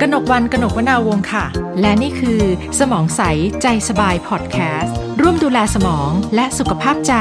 [0.00, 1.44] กนกวรรณ กนกวนาวงศ์ค่ะ
[1.80, 2.40] และนี่คือ
[2.78, 3.22] สมองใส
[3.62, 7.14] ใจสบายพอดแคสต์ร่วมดูแลสมองและสุขภาพใจ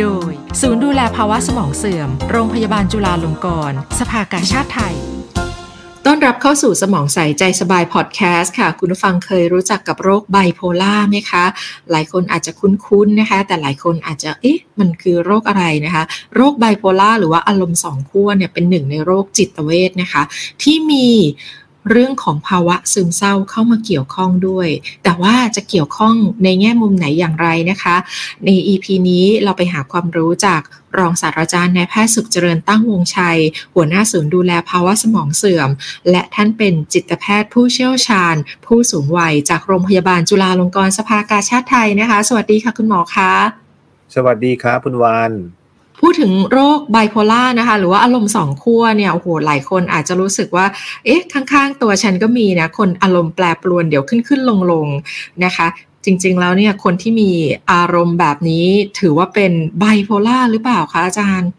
[0.00, 4.96] โดย ศูนย์ดูแลภาวะสมองเสื่อม โรงพยาบาลจุฬาลงกรณ์สภากาชาติไทย
[6.06, 11.44] ต้อนรับเข้าสู่สมองใสใจสบายพอดแคสต์ค่ะ คุณผู้ฟังเคยรู้จักกับโรคไบโพลาร์ไหมคะ
[11.90, 16.02] หลายคนอาจจะคุ้นๆนะคะ แต่หลายคนอาจจะเอ๊ะมันคือโรคอะไรนะคะ
[16.34, 20.22] โรคไบโพลาร์หรือว่าอารมณ์สองขั้วเนี่ยเป็นหนึ่งในโรคจิตเวชนะคะ
[20.62, 21.08] ที่มี
[21.90, 24.68] เรื่องของภาวะซึมเศร้าเข้ามาเกี่ยวข้องด้วย
[25.04, 27.96] แต่ว่าจะเกี่ยวข้องในแง่มุมไหนอย่างไรนะคะ
[28.44, 30.60] ใน EP นี้เราไปหาความรู้จาก
[30.98, 33.38] รองศาสตราจารย์นายแพทย์สุขเจริญตั้งวงชัย
[33.74, 35.70] หัวหน้าศูนย์ดูแลภาวะสมองเสื่อม
[36.10, 38.34] และท่านเป็นจิตแพทย์ผู้เชี่ยวชาญ
[38.66, 43.32] ผู้สูงวัยจากโรงพยาบาลจุฬาลงกรณ์สภากาชาติไทยนะคะ สวัสดีค่ะคุณหมอคะ
[44.14, 45.59] สวัสดีครับคุณวาน
[46.00, 50.66] พูดถึงโรคไบโพล่านะคะ หรือว่าอารมณ์สองขั้วเนี่ยโอ้โหหลายคนอาจจะรู้สึกว่า
[51.04, 55.66] เอ๊ะ ข้างๆ ตัวฉันก็มีนะ คนอารมณ์แปรปรวนเดี๋ยวขึ้นขึ้นลงลงๆนะคะ
[56.04, 57.30] จริงๆ แล้วเนี่ยคนที่มี
[57.72, 58.66] อารมณ์แบบนี้
[59.00, 61.50] ถือว่าเป็นไบโพล่าหรือเปล่าคะอาจารย์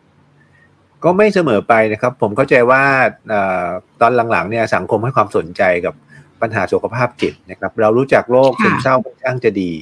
[1.04, 2.84] ก็ไม่เสมอไปนะครับ ผมเข้าใจว่า
[3.30, 3.68] เออ
[4.02, 5.94] ตอนหลังๆเนี่ยสังคมให้ความสนใจกับ
[6.42, 9.74] ปัญหาสุขภาพจิตนะครับ เรารู้จักโรคค่ะซึมเศร้าค่อนข้างจะดี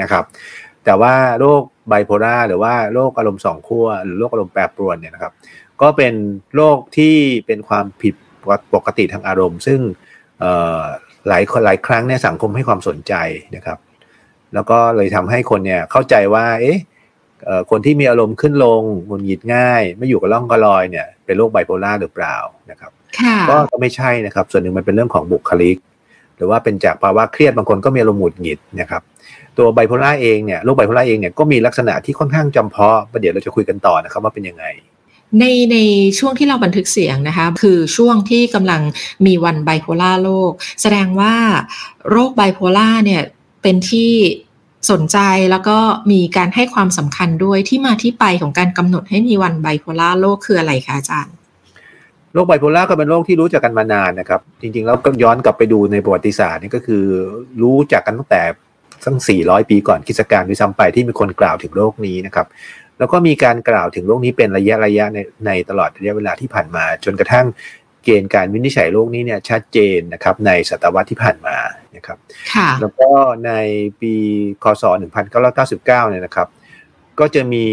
[0.00, 0.24] นะครับ
[0.84, 5.32] แต่ว่าโรคไบโพล่าหรือว่าโรคอารมณ์สองขั้วหรือโรคอารมณ์แปรปรวนเนี่ยนะครับ
[5.80, 6.14] ก็เป็น
[6.56, 8.14] โรคที่เป็นความผิด
[8.74, 9.80] ปกติทางอารมณ์ ซึ่ง
[10.40, 10.82] เอ่อ
[11.28, 13.14] หลายคนหลายครั้งเนี่ยสังคมให้ความสนใจ
[13.56, 13.78] นะครับ
[14.54, 16.78] แล้วก็เลยทำให้คนเนี่ยเข้าใจว่า เอ๊ะ
[17.44, 22.36] เอ่อคนที่มีอารมณ์ขึ้นลงหงุดหงิดง่าย ไม่อยู่กับร่องกับรอยเนี่ยเป็นโรคไบโพล่าหรือเปล่า
[22.70, 25.76] นะครับค่ะก็ก็ไม่ใช่นะครับ ส่วนหนึ่งมันเป็นเรื่องของบุคลิก
[26.40, 29.02] หรือว่าเป็นจากภาวะเครียดบางคนก็มีอารมณ์หงุดหงิดนะครับ
[29.58, 34.64] ตัวไบโพลาร์เองเนี่ยโรคไบโพลาร์เองเนี่ยก็มีลักษณะที่ค่อนข้างจำเพาะประเดี๋ยวเราจะคุยกันต่อนะครับว่าเป็นยังไง
[35.38, 35.76] ในใน
[36.18, 38.82] ช่วงที่เราบันทึกเสียงนะคะคือช่วงที่กำลัง
[39.26, 41.34] มีวันไบโพลาร์โลก แสดงว่า
[42.10, 43.22] โรคไบโพลาร์เนี่ย
[43.62, 44.12] เป็นที่
[44.90, 45.18] สนใจ
[45.50, 45.78] แล้วก็
[46.12, 51.34] มีการให้ความสำคัญด้วยที่มาที่ไปของการกำหนดให้มีวันไบโพลาร์โลกคืออะไรคะอาจารย์
[52.34, 57.04] โรคไบโพล่าก็เป็นโรคที่รู้จักกันมานานนะครับ จริงๆ แล้วก็ย้อนกลับไปดูในประวัติศาสตร์นี่ก็คือ
[57.62, 58.42] รู้จักกันตั้งแต่
[59.04, 62.46] ตั้ง400 ปีก่อนคริสตกาลด้วยซ้ำไปที่มีคนกล่าวถึงโรคนี้นะครับ
[62.98, 67.46] แล้วก็มีการกล่าวถึงโรคนี้เป็นระยะระยะในในตลอดระยะเวลาที่ผ่านมา จนกระทั่ง
[68.04, 71.56] เกณฑ์การวินิจฉัยโรคนี้เนี่ยชัดเจนนะครับในศตวรรษที่ผ่านมา
[71.96, 72.18] นะครับ
[72.54, 73.10] ค่ะแล้วก็
[73.46, 73.52] ใน
[74.00, 74.14] ปี
[74.62, 74.84] คศ
[75.32, 76.48] 1999 เนี่ยนะครับ
[77.20, 77.64] ก็จะมี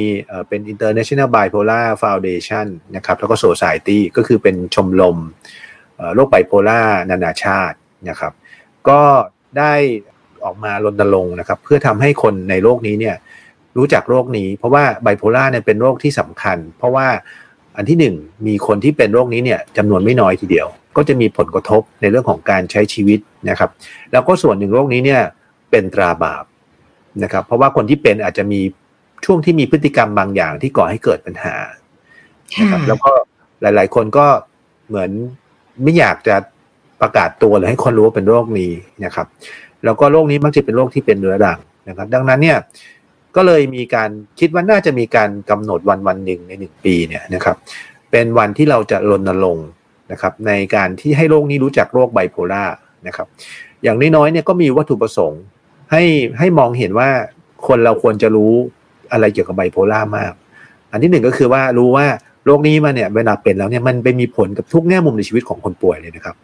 [0.48, 5.18] เป็น International Bipolar Foundation นะครับแล้วก็ Society ก็คือเป็นชมรม
[6.16, 7.78] โรคไบโพล่านานาชาติ
[8.10, 8.34] นะครับ
[8.90, 9.02] ก็
[9.58, 9.74] ได้
[10.44, 13.16] ออกมารณรงค์นะครับ เพื่อทำให้คนในโลกนี้เนี่ย
[13.78, 17.08] รู้จักโรคนี้ เพราะว่าไบโพล่าเนี่ยเป็นโรคที่สำคัญ เพราะว่า
[17.78, 18.16] อันที่หนึ่ง
[18.48, 23.20] มีคนที่เป็นโรคนี้เนี่ยจำนวนไม่น้อยทีเดียว ก็จะมีผลกระทบในเรื่องของการใช้ชีวิต
[23.50, 23.70] นะครับ
[24.12, 25.22] แล้วก็ส่วนหนึ่งโรคนี้เนี่ย
[25.72, 26.44] เป็นตราบาป
[27.24, 28.62] นะครับ เพราะว่าคนที่เป็นอาจจะมี
[29.26, 31.56] ช่วงที่มีพฤติกรรมบางอย่างที่ก่อให้เกิดปัญหา
[32.62, 33.12] นะครับแล้วก็
[33.62, 34.26] หลาย ๆ คนก็
[34.88, 35.12] เหมือน
[35.84, 36.36] ไม่อยากจะ
[37.02, 38.72] ประกาศตัวหรือให้คนรู้ว่าเป็นโรคนี้
[39.06, 39.28] นะครับ
[39.84, 42.58] แล้วก็โรคนี้มักจะเป็นโรคที่เป็นเรื้อรังนะครับ ดังนั้นเนี่ย
[43.36, 47.56] ก็เลยมีการคิดว่าน่าจะมีการกำหนดวันวันหนึ่งในหนึ่งปีเนี่ยนะครับ
[48.12, 49.68] เป็นวันที่เราจะรณรงค์
[50.12, 52.64] นะครับ ในการที่ให้โลกนี้รู้จักโรคไบโพล่า
[53.08, 53.28] นะครับ
[53.84, 55.42] อย่างน้อยๆเนี่ยก็มีวัตถุประสงค์
[55.92, 56.04] ให้
[56.40, 57.10] ให้มองเห็นว่า
[57.68, 58.54] คนเราควรจะรู้
[59.12, 60.34] อะไรเกี่ยวกับไบโพล่ามาก
[60.92, 62.06] อันที่หนึ่งก็คือว่ารู้ว่า
[62.46, 66.36] โรคนี้มาเนี่ยเวลาเป็นแล้วเนี่ยมันไปมีผลกับทุกแง่มุมในชีวิตของคนป่วยเลยนะครับ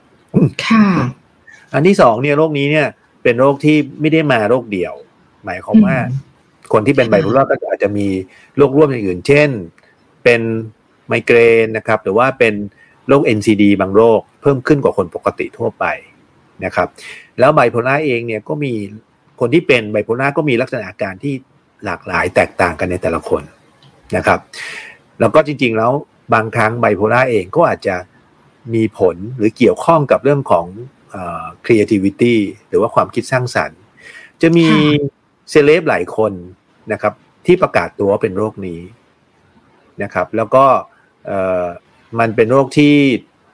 [0.66, 0.88] ค่ะ
[1.74, 2.88] อันที่สองเนี่ยโรคนี้เนี่ย
[3.24, 4.94] เป็นโรคที่ไม่ได้มาโรคเดียว
[5.46, 5.96] หมายความว่า
[6.74, 8.08] คนที่เป็นไบโพล่าก็อาจจะมี
[8.58, 9.50] โรคร่วมอย่างอื่น เช่น
[10.24, 10.42] เป็น
[11.08, 12.54] ไมเกรนนะครับ หรือว่าเป็น
[13.08, 15.86] โรค NCD บางโรคเพิ่มขึ้นกว่าคนปกติทั่วไป
[16.66, 16.88] นะครับ
[17.40, 18.74] แล้วไบโพล่าเองเนี่ยก็มี
[19.40, 21.34] คนที่เป็นไบโพล่าก็มีลักษณะอาการที่
[21.86, 23.44] หลากหลายแตกต่างกันในแต่ละคน
[24.16, 24.40] นะครับ
[25.20, 25.92] แล้วก็จริง ๆ แล้ว
[26.34, 27.96] บางครั้งไบโพล่าเองก็อาจจะ
[28.74, 30.66] มีผลหรือเกี่ยวข้องกับเรื่องของ
[31.12, 32.36] เอ่อ creativity
[32.68, 33.80] หรือว่าความคิดสร้างสรรค์
[34.42, 34.78] จะมีค่
[35.50, 36.34] เซเลบหลายคน
[36.92, 37.14] นะครับ
[37.46, 38.82] ที่ประกาศตัวว่าเป็นโรคนี้
[40.04, 40.66] นะครับ แล้วก็
[41.26, 41.66] เอ่อ
[42.20, 42.96] มันเป็นโรคที่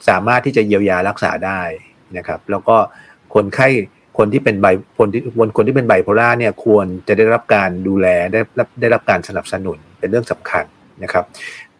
[0.10, 1.62] สามารถที่จะเยียวยารักษาได้
[2.18, 2.78] นะครับ แล้วก็
[3.34, 3.68] คนไข้
[4.20, 4.68] คนที่เป็นไบ
[5.00, 10.66] คนที่คนคนที่เป็นไบโพล่าเนี่ยควรจะได้รับการดูแลได้รับได้รับการสนับสนุนเป็นเรื่องสำคัญ
[11.04, 11.26] นะครับ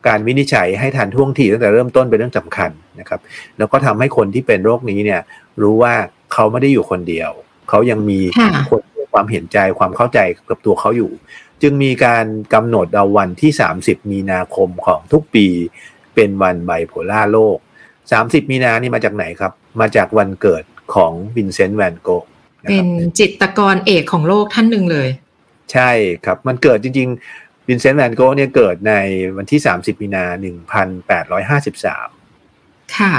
[0.08, 3.20] การวินิจฉัยให้ทันท่วงทีตั้งแต่เริ่มต้นเป็นเรื่องสำคัญนะครับ
[3.58, 5.22] แล้วก็ทำให้คนที่เป็นโรคนี้เนี่ย
[5.62, 5.94] รู้ว่า
[6.34, 7.32] เขาไม่ได้อยู่คนเดียว
[7.70, 10.20] เขายังมีค่ะคนให้ความเห็นใจความเข้าใจ
[10.50, 11.12] กับตัวเขาอยู่
[11.62, 13.52] จึงมีการกำหนดเอาวันที่
[13.82, 15.48] 30 มีนาคมของทุกปี
[16.16, 17.58] เป็นวันไบโพลาร์โลก
[18.06, 19.52] 30 มีนานี่มาจากไหนครับ
[19.82, 20.64] มาจากวันเกิด
[20.96, 22.26] ของวินเซนต์แวนโกะ
[22.64, 22.88] นะคเป็น
[23.20, 25.10] จิตรกรเอกของโลกท่านหนึ่งเลย
[25.74, 25.90] ใช่
[26.26, 28.94] ครับมันเกิดจริง ๆ วินเซนต์แวนโกะเนี่ยเกิดใน
[29.38, 30.26] วันที่ 30 มีนา
[31.60, 33.14] 1853 ค่ะ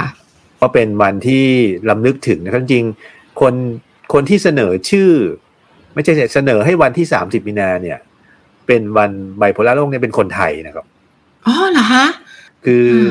[0.59, 1.45] ก็เป็นวันที่
[1.89, 3.53] รำลึกถึงนะครับจริงๆคน
[4.13, 5.09] คนที่เสนอชื่อ
[5.93, 7.99] ไม่ใช่เสนอให้วันที่ 30 มีนาเนี่ย
[8.67, 10.85] เป็นวันไบโพล่าโลกเนี่ยเป็นคนไทยนะครับ
[11.45, 12.07] อ๋อเหรอฮะ
[12.65, 13.09] คืออม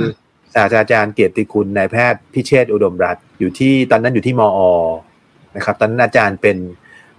[0.54, 4.60] ศาสตราจารย์เกียรติคุณนายแพทย์พิเชษฐ์อุดมรัตน์อยู่ที่ตอนนั้นอยู่ที่มอ
[5.56, 6.56] นะครับตอนนั้นอาจารย์เป็น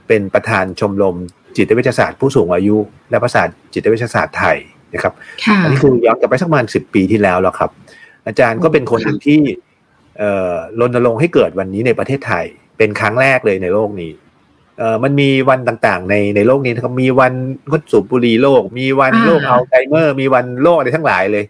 [0.08, 1.16] เป็นประธานชมรม
[1.58, 2.78] จิตวิทยาศาสตร์ผู้สูงอายุ
[3.10, 4.58] และประสาทจิตวิทยาศาสตร์ไทย
[4.94, 5.14] นะครับ
[5.44, 7.72] ค่ะอันนี้คือย้อนกลับไปสักประมาณสิบปีที่แล้วแล้วครับ
[8.28, 9.42] อาจารย์ก็เป็นคนหนึ่งที่
[10.18, 12.46] เอ่อรณรงค์ให้เกิดวันนี้ในประเทศไทย
[12.78, 14.12] เป็นครั้งแรกเลยในโลกนี้
[14.78, 17.34] เอ่อมันมีวันต่างๆ ในในโลกนี้นะครับมีวัน
[17.70, 21.46] งดสูบบุหรี่โลก มีวันอ่าโรคอัลไซเมอร์ มีวันโรคอะไรทั้งหลายเลย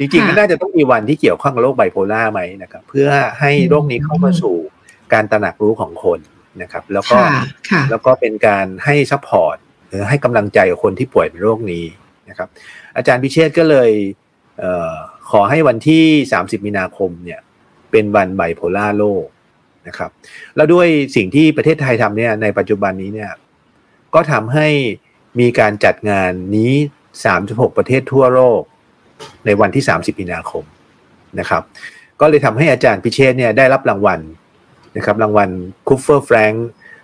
[0.00, 3.08] จริงๆค่ะมันน่าจะต้องมีวันที่เกี่ยวข้องกับโรคไบโพลาร์ไหมนะครับ เพื่อ
[3.40, 4.56] ให้โรคนี้เข้ามาสู่
[5.12, 6.18] การตระหนักรู้ของคน
[6.62, 9.56] นะครับ แล้วก็ค่ะค่ะแล้วก็เป็นการให้ support
[9.88, 11.84] หรือให้กำลังใจกับคนที่ป่วยเป็นโรคนี้
[12.28, 12.48] นะครับ
[12.96, 13.90] อาจารย์พิเชษก็เลย
[14.58, 14.94] เออ
[15.30, 16.04] ขอให้วันที่
[16.36, 17.40] 30 มีนาคมเนี่ย
[17.90, 19.24] เป็นวันไบโพล่าโลก
[19.86, 20.10] นะครับ
[20.56, 23.32] แล้วด้วยสิ่งที่ประเทศไทยทำเนี่ยในปัจจุบันนี้เนี่ย
[24.14, 24.68] ก็ทำให้
[25.40, 26.72] มีการจัดงานนี้
[27.26, 28.62] 36 ประเทศทั่วโลก
[29.46, 30.64] ในวันที่ 30 มีนาคม
[31.38, 31.62] นะครับ
[32.20, 34.20] ก็เลยทำให้อาจารย์พิเชษเนี่ยได้รับรางวัล
[34.96, 35.48] นะครับรางวัล
[35.88, 36.56] c o o p e r Frank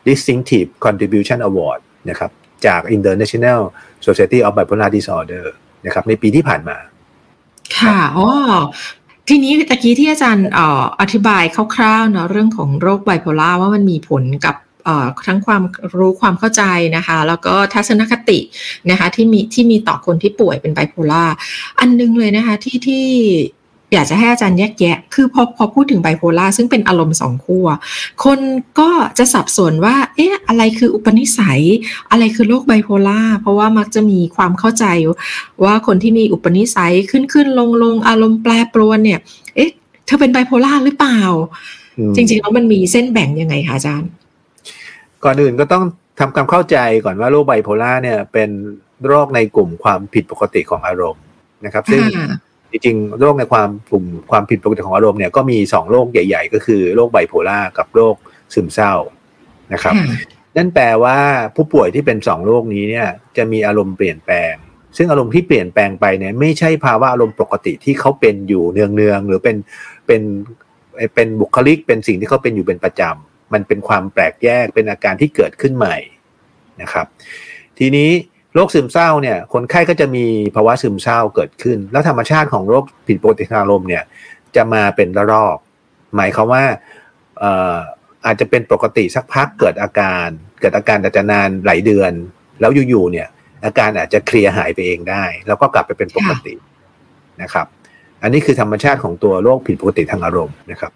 [0.09, 1.81] Distinctive Contribution Award
[2.11, 2.31] นะครับ
[2.67, 3.61] จาก International
[4.07, 5.47] Society of Bipolar Disorder
[5.87, 6.77] นะครับในปีที่ผ่านมา
[7.79, 8.29] ค่ะอ๋อ
[9.29, 10.61] ทีนี้ตะกี้ที่อาจารย์อ
[11.01, 11.43] อธิบาย
[11.75, 14.55] คร่าวๆเนาะเรื่องของโรคไบโพล่าว่ามันมีผลกับ
[15.27, 15.63] ทั้งความ
[15.99, 16.63] รู้ความเข้าใจ
[16.97, 18.39] นะคะ แล้วก็ทัศนคติ
[18.91, 21.25] นะคะที่มีที่มีต่อคนที่ป่วยเป็นไบโพล่า
[21.79, 23.07] อันนึงเลยนะคะที่ที่
[23.93, 27.67] อยากจะให้อาจารย์แยกแยะ คือพอพอพูดถึงไบโพล่าซึ่งเป็นอารมณ์สองขั้ว
[28.25, 28.41] คน
[28.79, 31.63] ก็จะสับสนว่า เอ๊ะ อะไรคืออุปนิสัย
[32.11, 34.85] อะไรคือโรคไบโพล่า เพราะว่ามักจะมีความเข้าใจ
[35.65, 39.21] ว่าคนที่มีอุปนิสัยขึ้นขึ้นลงลงอารมณ์แปรปรวนเนี่ย
[39.57, 39.71] เอ๊ะ
[40.07, 41.21] เธอเป็นไบโพล่าหรือเปล่า
[41.99, 44.11] อืมจริงๆแล้วมันมีเส้นแบ่งยังไงคะอาจารย์
[45.25, 45.85] ก่อนอื่นก็ต้อง
[46.19, 48.51] ทำความเข้าใจก่อนว่าโรคไบโพล่าเนี่ยเป็น
[49.07, 51.23] โรคในกลุ่มความผิดปกติของอารมณ์
[51.65, 52.29] นะครับ ซึ่งค่ะ
[52.71, 58.15] จริงๆโรคในความกลุ่มความผิดปกติของอารมณ์เนี่ยก็มีสองโรคใหญ่ ๆ ก็คือโรคไบโพล่ากับโรค
[58.55, 58.95] ซึมเศร้า
[59.73, 60.19] นะครับค่ะ
[60.57, 61.19] นั่นแปลว่า
[61.55, 64.55] ผู้ป่วยที่เป็นสองโรคนี้เนี่ยจะมีอารมณ์เปลี่ยนแปลง
[64.97, 69.57] ซึ่งอารมณ์ที่เปลี่ยนแปลงไปเนี่ยไม่ใช่ภาวะอารมณ์ปกติที่เขาเป็นอยู่เนืองๆหรือเป็น
[70.07, 70.23] เป็น
[71.15, 75.97] เป็นบุคลิกเป็นสิ่งที่เขาเป็นอยู่เป็นประจำ มันเป็นความแปลกแยกเป็นอาการที่เกิดขึ้นใหม่
[76.83, 77.07] นะครับ
[77.79, 78.11] ทีนี้
[78.55, 84.05] โรคซึมเศร้าเนี่ย คนไข้ก็จะมีภาวะซึมเศร้าเกิดขึ้น แล้วธรรมชาติของโรคผิดปกติทางอารมณ์เนี่ย
[84.57, 85.57] จะมาเป็นระลอก
[86.17, 86.65] หมายความว่า
[87.39, 87.77] เอ่อ
[88.27, 90.29] อาจจะเป็นปกติสักพักเกิดอาการ
[90.61, 92.13] เกิดอาการแต่จะนานหลายเดือน
[92.61, 93.29] แล้วอยู่ๆเนี่ย
[93.65, 96.55] อาการอาจจะเคลียร์หายไปเองได้ แล้วก็กลับไปเป็นปกติ
[97.43, 97.67] นะครับ
[98.23, 100.93] อันนี้คือธรรมชาติของตัวโรคผิดปกติทางอารมณ์นะครับ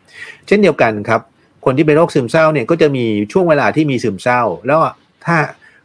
[0.47, 1.21] เช่นเดียวกันครับ
[1.65, 4.79] คนที่เป็นโรคซึมเศร้าเนี่ยก็จะมีช่วงเวลาที่มีซึมเศร้า แล้ว
[5.25, 5.37] ถ้า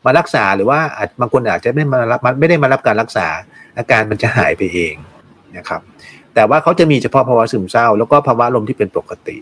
[0.06, 3.28] มารักษาหรือว่าอาจบางคนอาจจะไม่มารับไม่ได้มารับการรักษา
[3.78, 4.94] อาการมันจะหายไปเอง
[5.58, 5.82] นะครับ
[6.34, 9.38] แต่ว่าเขาจะมีเฉพาะภาวะซึมเศร้า แล้วก็ภาวะอารมณ์ที่เป็นปกติ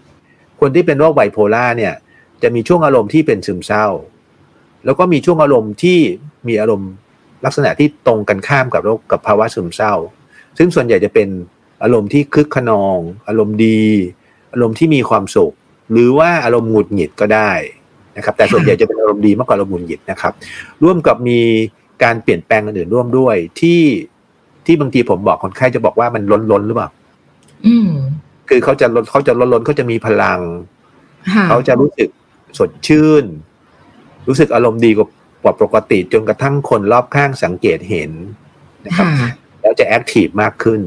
[0.60, 1.94] คนที่เป็นโรคไบโพล่าเนี่ย
[2.44, 3.86] จะมีช่วงอารมณ์ที่เป็นซึมเศร้า
[4.86, 6.00] แล้วก็มีช่วงอารมณ์ที่
[6.48, 6.92] มีอารมณ์
[7.46, 9.94] ลักษณะที่ตรงกันข้ามกับโรคกับภาวะซึมเศร้า
[10.58, 11.30] ซึ่งส่วนใหญ่จะเป็น
[11.84, 12.98] อารมณ์ที่คึกขนอง
[13.28, 13.82] อารมณ์ดี
[14.54, 15.54] อารมณ์ที่มีความสุข
[15.94, 17.52] หรือว่าอารมณ์หงุดหงิดก็ได้
[18.18, 20.34] นะครับแต่ส่วนใหญ่จะเป็นอารมณ์ดีมากกว่าอารมณ์หงุดหงิดนะครับ
[20.84, 21.40] ร่วมกับมี
[22.04, 23.82] การเปลี่ยนแปลงอื่นๆร่วมด้วยที่
[24.66, 26.90] ที่บางทีผมบอกคนไข้จะบอกว่ามันล้นล้นๆหรือเปล่า
[27.66, 27.90] อืม
[28.50, 30.40] คือเขาจะลดเขาจะล้นล้นๆเขาจะมีพลัง
[31.34, 32.10] ค่ะเขาจะรู้สึก
[32.60, 33.26] สดชื่น
[34.28, 35.08] รู้สึกอารมณ์ดีกว่า
[35.44, 38.12] กว่าปกติจนกระทั่งคนรอบข้างสังเกตเห็น
[38.86, 39.30] นะครับค่ะ
[39.62, 40.82] แล้วจะแอคทีฟมากขึ้น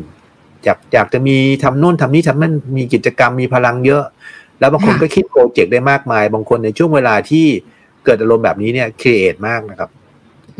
[0.67, 4.05] จากจากจะมีทำนู่นทำนี่ทำนั่นมีกิจกรรมมีพลังเยอะ
[4.61, 7.47] แล้วบางคนค่ะก็คิดโปรเจกต์ได้มากมาย บางคนในช่วงเวลาที่
[8.05, 9.91] เกิดอารมณ์แบบนี้เนี่ยครีเอทมากนะครับ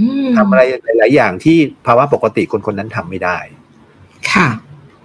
[0.01, 0.63] อืมทำอะไร
[0.99, 3.39] หลาย ๆ อย่างที่ภาวะปกติคนคนนั้นทำไม่ได้
[4.33, 4.49] ค่ะ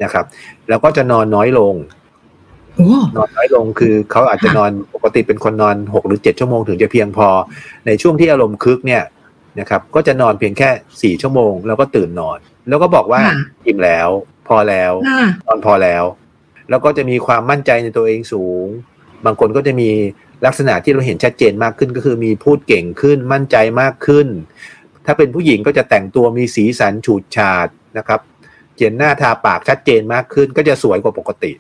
[0.04, 0.26] นะครับ
[0.70, 1.76] แล้วก็จะนอนน้อยลง
[2.76, 7.28] โอ้นอนน้อยลงคือเขาอาจจะค่ะนอนปกติเป็นคนนอนหกหรือเจ็ดชั่วโมงถึงจะเพียงพอ
[7.88, 9.04] ในช่วงที่อารมณ์คึกเนี่ย
[9.60, 10.70] นะครับ ก็จะนอนเพียงแค่
[11.02, 14.10] สี่ชั่วโมง แล้วก็ตื่นนอน แล้วก็บอกว่าค่ะอิ่มแล้ว
[14.48, 16.04] พอแล้วค่ะนอนพอแล้ว
[16.72, 18.66] แล้วก็จะมีความมั่นใจในตัวเองสูง
[19.26, 19.90] บางคนก็จะมี
[20.46, 24.28] ลักษณะที่เราเห็นชัดเจนมากขึ้นก็คือมีพูดเก่งขึ้น มั่นใจมากขึ้น
[25.06, 28.20] ถ้าเป็นผู้หญิงก็จะแต่งตัวมีสีสันฉูดฉาดนะครับ
[28.76, 31.52] เขียนหน้าทาปากชัดเจนมากขึ้น ก็จะสวยกว่าปกติ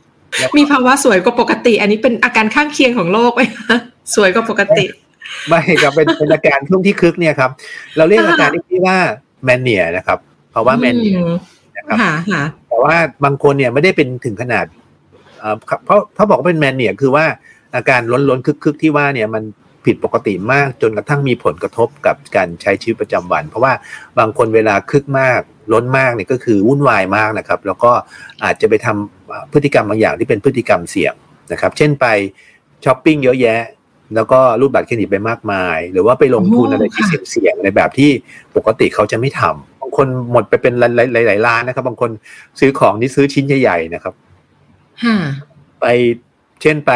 [0.57, 3.77] มีภาวะสวยกว่าปกติ อันนี้เป็นอาการข้างเคียงของโรคไหมคะ
[4.15, 4.85] สวยกว่าปกติ
[5.47, 7.51] ไม่ครับเป็นเป็นอาการช่วงที่คึกเนี่ยครับ
[7.97, 8.97] เราเรียกอาการที่ว่า
[9.43, 10.19] แมนเนียนะครับ
[10.53, 11.17] ภาวะแมนเนีย
[11.77, 11.97] นะครับ
[12.69, 14.65] แต่ว่าบางคนเนี่ยไม่ได้เป็นถึงขนาด
[15.85, 17.25] เพราะเขาบอกว่าเป็นแมนเนียคือว่า
[17.75, 19.43] อาการล้นล้นคึกคึกที่ว่าเนี่ยมัน
[19.85, 23.73] ผิดปกติมากจนกระทั่งมีผลกระทบกับการใช้ชีวิตประจำวัน เพราะว่า
[24.19, 25.41] บางคนเวลาคึกมาก
[25.73, 27.91] ล้นมากเนี่ยก็คือวุ่นวายมากนะครับ แล้วก็
[28.43, 31.13] อาจจะไปทำพฤติกรรมบางอย่างที่เป็นพฤติกรรมเสี่ยง
[31.51, 32.05] นะครับ เช่นไป
[32.85, 33.61] ช้อปปิ้งเยอะแยะ
[34.15, 38.11] แล้วก็รูดบัตรเครดิตไปมากมาย หรือว่าไปลงทุนอะไรที่เสี่ยงๆในแบบที่
[38.55, 40.73] ปกติเขาจะไม่ทำบางคนหมดไปเป็น
[41.25, 42.11] หลายๆล้านนะครับ บางคน
[42.59, 44.13] ซื้อของที่ซื้อชิ้นใหญ่ๆนะครับ
[45.81, 45.85] ไป
[46.61, 46.91] เช่นไป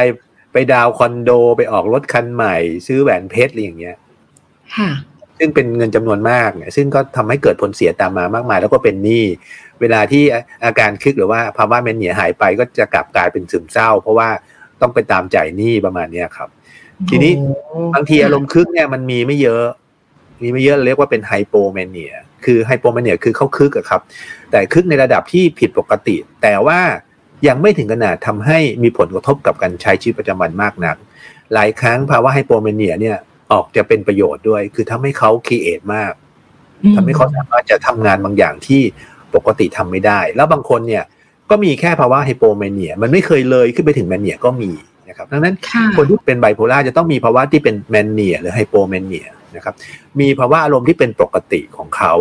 [0.52, 2.56] ไปดาวคอนโดไปออกรถคันใหม่
[2.88, 3.96] ซื้อแหวนเพชรอะไรอย่างเงี้ย
[5.38, 9.26] ซึ่งเป็นเงินจำนวนมากเนี่ยซึ่งก็ทำให้เกิดผลเสียตามมามากมาย แล้วก็เป็นหนี้
[9.82, 10.24] เวลาที่
[10.66, 14.30] อาการคึกหรือว่าภาวะ mania หายไปก็จะกลับกลายเป็นซึมเศร้า เพราะว่า
[14.82, 16.50] ต้องไปตามจ่ายหนี้ประมาณเนี้ยครับ
[17.10, 17.34] ทีนี้
[17.94, 19.66] บางทีอารมณ์คึกเนี่ยมันมีไม่เยอะ
[20.42, 22.14] มีไม่เยอะเรียกว่าเป็น hypomania
[22.46, 24.02] คือ hypomania คือเขาคึกอะครับ
[24.52, 26.80] แต่คึกในระดับที่ผิดปกติ แต่ว่า
[27.48, 30.96] ยังไม่ถึงขนาดทำให้มีผลกระทบกับการใช้ชีวิตประจำวันมากนัก
[31.54, 33.18] หลายครั้งภาวะ hypomania เนี่ย
[33.52, 36.14] ออกจะเป็นประโยชน์ด้วย คือทำให้เขา create มาก
[36.96, 38.82] ทำให้เขาสามารถจะทำงานบางอย่างที่
[39.36, 41.04] ปกติทำไม่ได้ แล้วบางคนเนี่ย
[41.50, 44.72] ก็มีแค่ภาวะไฮโปแมนเนีย มันไม่เคยเลยขึ้นไปถึงแมนเนียก็มี
[45.10, 45.56] นะครับดังนั้น
[45.98, 49.74] คนที่เป็นไบโพล่าจะต้องมีภาวะที่เป็นแมนเนียหรือไฮโปแมนเนียนะครับ
[50.20, 52.14] มีภาวะอารมณ์ที่เป็นปกติของเขา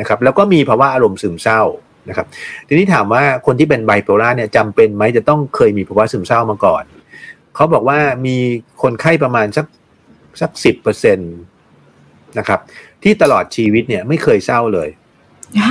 [0.00, 1.62] นะครับแล้วก็มีภาวะอารมณ์ซึมเศร้า
[2.08, 2.26] นะครับ
[2.68, 6.84] ทีนี้ถามว่าคนที่เป็นไบโพล่าเนี่ยจำเป็นไหมจะต้องเคยมีภาวะซึมเศร้ามาก่อน
[7.54, 8.36] เขาบอกว่ามี
[8.82, 9.66] คนไข้ประมาณสัก
[10.40, 11.24] สักสิบเปอร์เซ็นต
[12.38, 12.60] นะครับ
[13.02, 14.88] ที่ตลอดชีวิตเนี่ยไม่เคยเศร้าเลย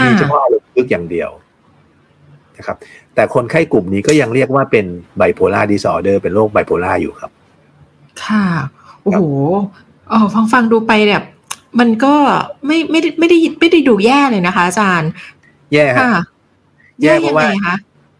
[0.05, 1.29] มีเฉพาะอารมณ์ลึกอย่างเดียว
[2.57, 2.77] นะครับ
[3.15, 4.85] แต่คนไข้กลุ่มนี้ก็ยังเรียกว่าเป็น
[5.17, 7.31] ไบโพล่าดิสออเดอร์เป็นโรคไบโพล่าอยู่ครับ
[8.23, 8.45] ค่ะ
[9.03, 9.23] โอ้โห
[10.11, 11.23] อ๋อฟังฟังดูไปแบบ
[11.79, 12.13] มันก็
[12.65, 15.11] ไม่ไม่ได้ไม่ได้ไม่ได้ดูแย่เลยนะคะ อาจารย์
[15.73, 16.23] แย่ค่ะ
[17.03, 17.45] แย่เพราะว่า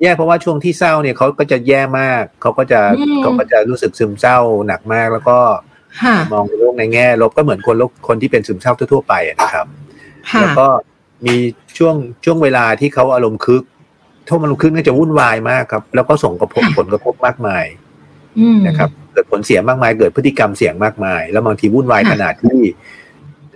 [0.01, 2.79] แย่เพราะว่าช่วงที่เศร้าเนี่ยเขาก็จะแย่มากเขาก็จะ
[3.21, 5.37] เขาก็จะรู้สึกซึมเศร้าหนักมากแล้วก็
[6.33, 9.67] มองโลกในแง่ลบก็เหมือนคนโลกคนที่เป็นซึมเศร้าทั่ว ๆ ไปนะครับ
[10.41, 10.67] แล้วก็
[11.25, 11.35] มี
[11.77, 13.63] ช่วงช่วงเวลาที่เขาอารมณ์คึก
[14.27, 17.65] ท่วอารมณ์คึกน่าจะวุ่นวายมากครับ แล้วก็ส่งกระทบผลกระทบมากมาย
[18.67, 22.59] นะครับ เกิดผลเสียมากมาย เกิดพฤติกรรมเสี่ยงมากมาย แล้วบางทีวุ่นวายขนาดที่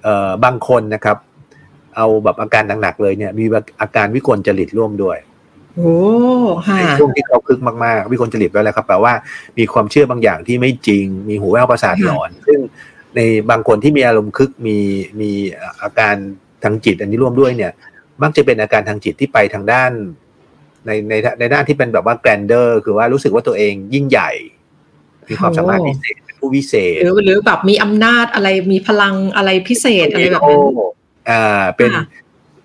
[0.03, 1.17] เอ่อบางคนนะครับ
[1.95, 3.45] เอาแบบอาการหนักๆเลยเนี่ย มี
[3.81, 5.17] อาการวิกลจริตร่วมด้วย
[5.75, 5.95] โอ้
[6.77, 9.13] ในช่วงที่เขาคึกมากๆ วิคนจริตไว้แล้วครับแปลว่า
[9.57, 12.59] มีความเชื่อบางอย่างที่ไม่จริง มีหูแว่วประสาทหลอน ซึ่ง
[13.15, 14.77] ในบางคนที่มีอารมณ์คึกมี
[15.21, 15.31] มี
[15.81, 16.15] อาการ
[16.63, 17.71] ทางจิต อันนี้ร่วมด้วยเนี่ย
[18.21, 19.91] มักจะเป็นอาการทางจิตที่ไปทางด้าน
[20.85, 24.31] ในในในด้านที่เป็นแบบว่าแกรนเดอร์ คือว่ารู้สึกว่าตัวเองยิ่งใหญ่
[25.29, 30.63] มีความสามารถพิเศษเป็นผู้วิเศษหรือหรือแบบมีอำนาจอะไรมีพลังอะไรพิเศษอะไรแบบนั้น
[31.29, 31.91] อ่าเป็น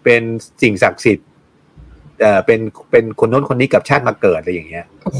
[0.05, 0.23] เป็น
[0.62, 1.26] สิ่งศักดิ์สิทธิ์
[2.21, 5.14] เอ่อเป็นเป็นคนโน้นคนนี้กับชาติมาเกิดอะไรอย่างเงี้ยโอ้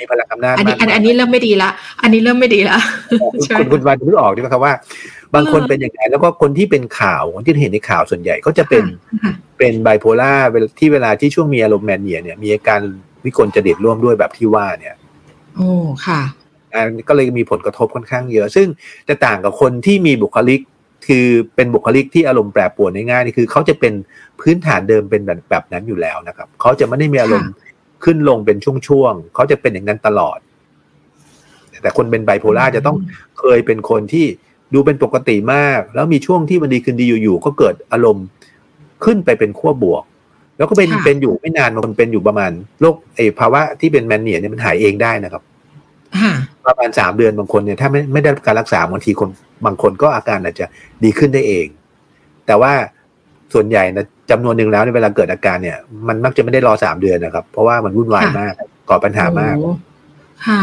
[0.00, 1.70] มีพลังอำนาจอันนี้อันนี้เริ่มไม่ดีละ
[2.02, 2.76] อันนี้เริ่มไม่ดีละ
[3.58, 4.74] คุณคุณวันรู้ออกดีไหมครับว่า
[5.34, 8.84] บางคนเป็นอย่างไรแล้วก็คนที่เป็นข่าวที่เห็นในข่าวส่วนใหญ่ก็จะเป็น
[9.58, 10.32] เป็นไบโพล่า
[10.78, 12.80] ที่เวลาที่ช่วงมีอารมณ์แมนเนียเนี่ยมีอาการ
[13.24, 14.94] วิกลจริตร่วมด้วยแบบที่ว่าเนี่ย
[15.56, 15.70] โอ้
[16.06, 16.20] ค่ะ
[16.72, 18.66] อันก็เลยมีผลกระทบค่อนข้างเยอะ ซึ่ง
[19.08, 20.60] จะต่างกับคนที่มีบุคลิก
[21.06, 23.92] คือเป็นบุคลิกที่อารมณ์แปรปรวนง่ายๆนี่คือเขาจะเป็น
[24.40, 27.52] พื้นฐานเดิมเป็นแบบแบบนั้นอยู่แล้วนะครับเขาจะไม่ได้มีอารมณ์
[28.04, 30.38] ขึ้นลงเป็นช่วงๆเขาจะเป็นอย่างนั้นตลอด
[31.82, 32.96] แต่คนเป็นไบโพล่าจะต้อง
[33.38, 34.26] เคยเป็นคนที่
[34.74, 38.26] ดูเป็นปกติมาก แล้วมีช่วงที่มันดีขึ้นดีอยู่ๆก็เกิดอารมณ์
[39.04, 40.04] ขึ้นไปเป็นขั้วบวก
[40.56, 45.42] แล้วก็เป็นเป็นอยู่ไม่นานมันเป็นอยู่ประมาณโรคไอภาวะที่เป็นแมนเนียเนี่ยมันหายเองได้นะครับ
[46.66, 49.28] ประมาณสามเดือนบางคนเนี่ยถ้าไม่ไม่ได้การรักษาบางทีคน
[49.66, 50.66] บางคนก็อาการอาจจะ
[51.04, 51.66] ดีขึ้นได้เอง
[52.46, 52.72] แต่ว่า
[53.54, 58.52] ส่วนใหญ่นะจำนวนหนึ่งแล้วในเวลาเกิดอาการเนี่ย มันมักจะไม่ได้รอสามเดือนนะครับ เพราะว่ามันวุ่นวายมาก
[58.88, 59.54] ก่อปัญหามาก
[60.46, 60.62] ค่ะ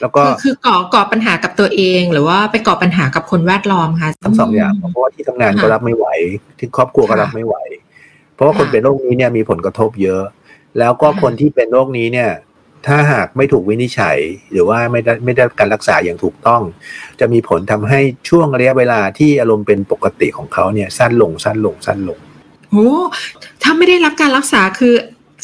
[0.00, 6.06] แล้วก็คือก่อก่อปัญหากับตัวเอง หรือว่าไปก่อปัญหากับคนแวดล้อมค่ะทั้งสองอย่างเพราะว่าที่ทำงานก็รับไม่ไหว
[6.58, 7.56] ที่ครอบครัวก็รับไม่ไหว
[8.34, 10.22] เพราะว่าคนเป็นโรคนี้เนี่ยมีผลกระทบเยอะ
[10.78, 12.30] แล้วก็คนที่เป็นโรคนี้เนี่ย
[12.86, 14.18] ถ้าหากไม่ถูกวินิจฉัย
[14.50, 16.62] หรือว่าไม่ได้ไม่ได้การรักษาอย่างถูกต้อง
[17.20, 22.18] จะมีผลทำให้ช่วงระยะเวลาที่อารมณ์เป็นปกติของเขาเนี่ยสั้นลงสั้นลงสั้นลง
[22.70, 22.90] โอ้
[23.62, 24.94] ถ้าไม่ได้รับการรักษาคือ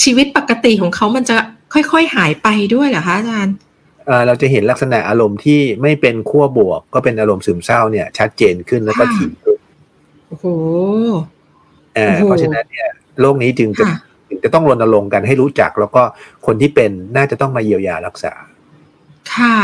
[0.02, 1.36] ชีวิตปกติของเขามันจะ
[1.74, 3.54] ค่อยๆหายไปด้วยเหรอคะอาจารย์
[4.26, 9.58] เราจะเห็นลักษณะอารมณ์ที่ไม่เป็นขั้วบวก ก็เป็นอารมณ์ซึมเศร้าเนี่ย ชัดเจนขึ้นแล้วก็ถี่ขึ้น
[10.28, 10.46] โอ้โห
[12.26, 12.88] เพราะฉะนั้นเนี่ย
[13.20, 14.11] โรคนี้จึงจะถึง
[14.44, 16.02] จะต้องรณรงค์กันให้รู้จัก แล้วก็
[16.46, 18.32] คนที่เป็นน่าจะต้องมาเยียวยารักษา
[19.34, 19.56] ค่ะ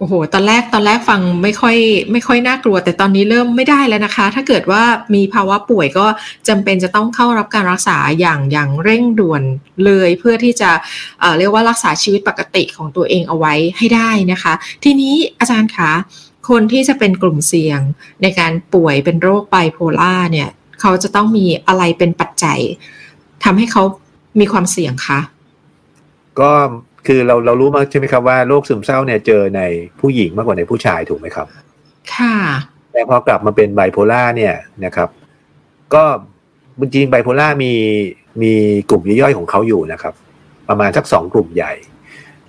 [0.00, 1.76] โอ้โห ตอนแรก ตอนแรกฟังไม่ค่อย
[2.12, 4.82] ไม่ค่อยน่ากลัว แต่ตอนนี้เริ่มไม่ได้แล้วนะคะ ถ้าเกิดว่า
[5.14, 6.06] มีภาวะป่วยก็
[6.48, 9.42] จำเป็นจะต้องเข้ารับการรักษาอย่างอย่างเร่งด่วน
[9.84, 10.70] เลย เพื่อที่จะ
[11.20, 14.52] เอ่อเรียกว่ารักษาชีวิตปกติของตัวเองเอาไว้ให้ได้นะคะ
[14.84, 15.92] ทีนี้อาจารย์คะ
[16.48, 17.80] คนที่จะเป็นกลุ่มเสี่ยง
[18.22, 20.48] ในการป่วยเป็นโรคไบโพล่าเนี่ย
[20.80, 22.60] เขาจะต้องมีอะไรเป็นปัจจัย
[23.44, 23.82] ทำให้เขา
[24.40, 25.20] มีความเสี่ยงคะ
[26.40, 26.50] ก็
[27.06, 29.60] คือเราเรารู้มาใช่ไหมครับว่าโรคซึมเศร้าเนี่ยเจอใน
[30.00, 31.46] ผู้หญิงมากกว่าในผู้ชายถูกไหมครับ
[32.14, 32.34] ค่ะ
[32.92, 34.54] แต่พอกลับมาเป็นไบโพล่าเนี่ย
[34.84, 35.08] นะครับ
[35.94, 36.04] ก็
[36.80, 37.72] จริงๆไบโพล่ามี
[38.42, 38.52] มี
[38.90, 40.14] กลุ่มย่อยๆของเขาอยู่นะครับ
[40.68, 41.72] ประมาณสักสองกลุ่มใหญ่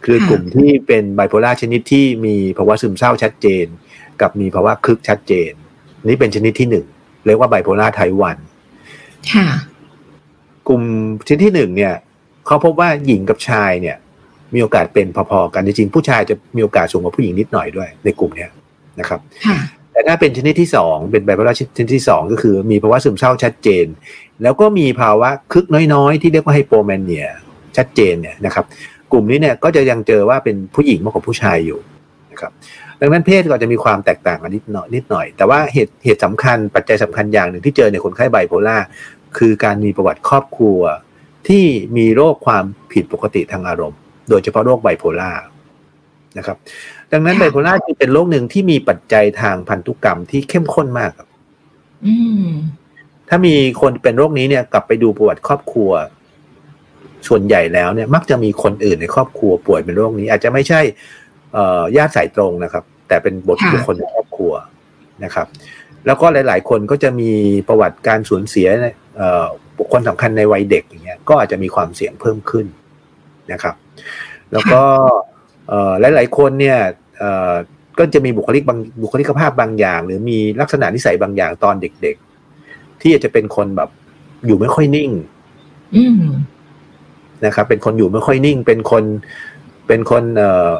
[0.06, 3.66] คือกลุ่มที่เป็นไบโพล่าชนิดที่มีภาวะซึมเศร้าชัดเจน
[4.22, 5.52] กับมีภาวะคึกชัดเจน
[6.08, 6.86] นี่เป็นชนิดที่หนึ่ง
[7.26, 8.38] เรียกว่าไบโพล่าไทวัน
[9.34, 9.48] ค่ะ
[10.70, 10.84] กลุ่ม
[11.28, 11.94] ชนิดที่หนึ่งเนี่ย
[12.46, 13.98] เขาพบว่าหญิงกับชายเนี่ย
[14.54, 18.52] มีโอกาสเป็นพอๆกันจริงๆผู้ชายจะมีโอกาสสูงกว่าผู้หญิงนิดหน่อยด้วย ในกลุ่มเนี้ย
[19.00, 19.58] นะครับค่ะ
[19.92, 23.86] แต่ถ้าเป็นชนิดที่สองเป็นไบโพล่าชนิดที่สองก็คือ มีภาวะซึมเศร้าชัดเจน
[24.44, 27.28] แล้วก็มีภาวะคึกน้อยๆ ที่เรียกว่าไฮโปแมนเนีย
[27.78, 28.66] ชัดเจนเนี่ยนะครับ
[29.12, 31.80] กลุ่มนี้เนี่ยก็จะยังเจอว่าเป็นผู้หญิงมากกว่าผู้ชายอยู่
[32.32, 32.52] นะครับ
[33.02, 38.78] ดังนั้นเพศก็จะมีความแตกต่างกันนิดหน่อยนิดหน่อย แต่ว่าเหตุเหตุสำคัญปัจจัยสำคัญอย่างหนึ่งที่เจอในคนไข้ไบโพล่า
[39.38, 40.80] คือการมีประวัติครอบครัว
[41.48, 41.66] ที่
[41.98, 45.32] มีโรคความผิดปกติทางอารมณ์ โดยเฉพาะโรคไบโพล่า
[46.38, 46.58] นะครับ
[47.12, 51.28] ดังนั้นค่ะไบโพล่าจึงเป็นโรคหนึ่งที่มีปัจจัยทางพันธุกรรมที่เข้มข้นมากครับ
[52.06, 52.48] อืม
[53.30, 55.92] ถ้ามีคนเป็นโรคนี้เนี่ยกลับไปดูประวัติครอบครัว
[57.28, 60.82] ส่วนใหญ่แล้วเนี่ย มักจะมีคนอื่นในครอบครัวป่วยเป็นโรคนี้ อาจจะไม่ใช่
[61.54, 64.54] เอ่อญาติสายตรงนะครับ แต่เป็นบทค่ะบุคคลในครอบครัว
[65.24, 65.48] นะครับ
[66.06, 67.32] แล้วก็หลาย ๆ คนก็จะมี
[67.68, 68.68] ประวัติการสูญเสีย
[69.18, 72.66] เอ่อบุคคลสำคัญในวัยเด็กอย่างเงี้ยก็อาจจะมีความเสี่ยงเพิ่มขึ้น
[73.52, 73.76] นะครับ
[74.52, 74.82] แล้วก็
[75.68, 76.78] เอ่อหลาย ๆ คนเนี่ย
[77.20, 77.54] เอ่อ
[78.00, 82.16] ก็จะมีบุคลิกบางบุคลิกภาพบางอย่าง หรือมีลักษณะนิสัยบางอย่างตอนเด็ก
[82.60, 83.90] ๆ ที่อาจจะเป็นคนแบบ
[84.46, 85.12] อยู่ไม่ค่อยนิ่ง
[85.96, 86.22] อืม
[87.46, 89.04] นะครับ เป็นคนอยู่ไม่ค่อยนิ่ง เป็นคน
[89.88, 90.74] เป็นคนเอ่อ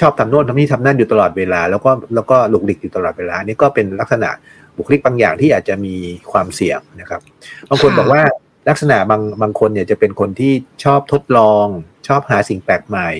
[0.00, 4.30] ชอบทำโน่นทำนี่ทำนั่นอยู่ตลอดเวลา แล้วก็แล้วก็หลุกหลิกอยู่ตลอดเวลานี่ก็เป็นลักษณะ
[4.76, 5.94] บุคลิกบางอย่างที่อาจจะมี
[6.32, 7.20] ความเสี่ยงนะครับ
[7.68, 8.22] บางคนบอกว่า
[8.68, 10.52] ลักษณะบางบางคนเนี่ยจะเป็นคนที่
[10.84, 11.66] ชอบทดลอง
[12.08, 13.10] ชอบหาสิ่งแปลกใหม่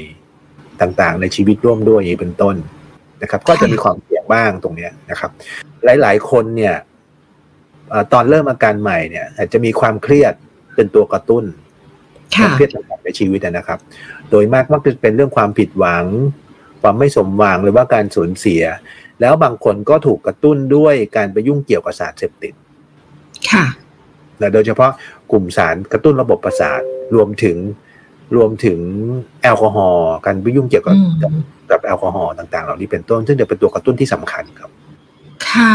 [0.81, 2.57] ต่างๆ ในชีวิตร่วมด้วยอย่างนี้เป็นต้น
[3.23, 5.31] นะครับ ก็จะมีความเสี่ยงบ้างตรงเนี้ยนะครับ
[5.85, 6.75] หลายๆ คนเนี่ย
[7.93, 10.35] อตอนเริ่มอาการใหม่เนี่ย อาจจะมีความเครียด
[10.75, 11.45] เป็นตัวกระตุ้น
[12.35, 13.79] ความเครียดต่างๆในชีวิตนะครับ
[14.31, 16.05] โดยมากมักจะเป็นเรื่องความผิดหวัง
[16.83, 18.63] ความไม่สมหวังหรือว่าการสูญเสีย
[19.21, 22.55] แล้วบางคนก็ถูกกระตุ้นด้วยการไปยุ่งเกี่ยวกับสารเสพติด
[23.51, 23.65] ค่ะ
[24.41, 24.91] นะโดยเฉพาะ
[25.31, 26.81] กลุ่มสารกระตุ้นระบบประสาท
[27.15, 27.57] รวมถึง
[28.37, 28.79] รวมถึง
[29.43, 31.33] แอลกอฮอล์การไปยุ่งเกี่ยวกับอืมกับ
[31.71, 34.71] กับแอลกอฮอล์ต่าง ๆ เหล่านี้เป็นต้น ซึ่งจะเป็นตัวกระตุ้นที่สำคัญครับ
[35.51, 35.75] ค่ะ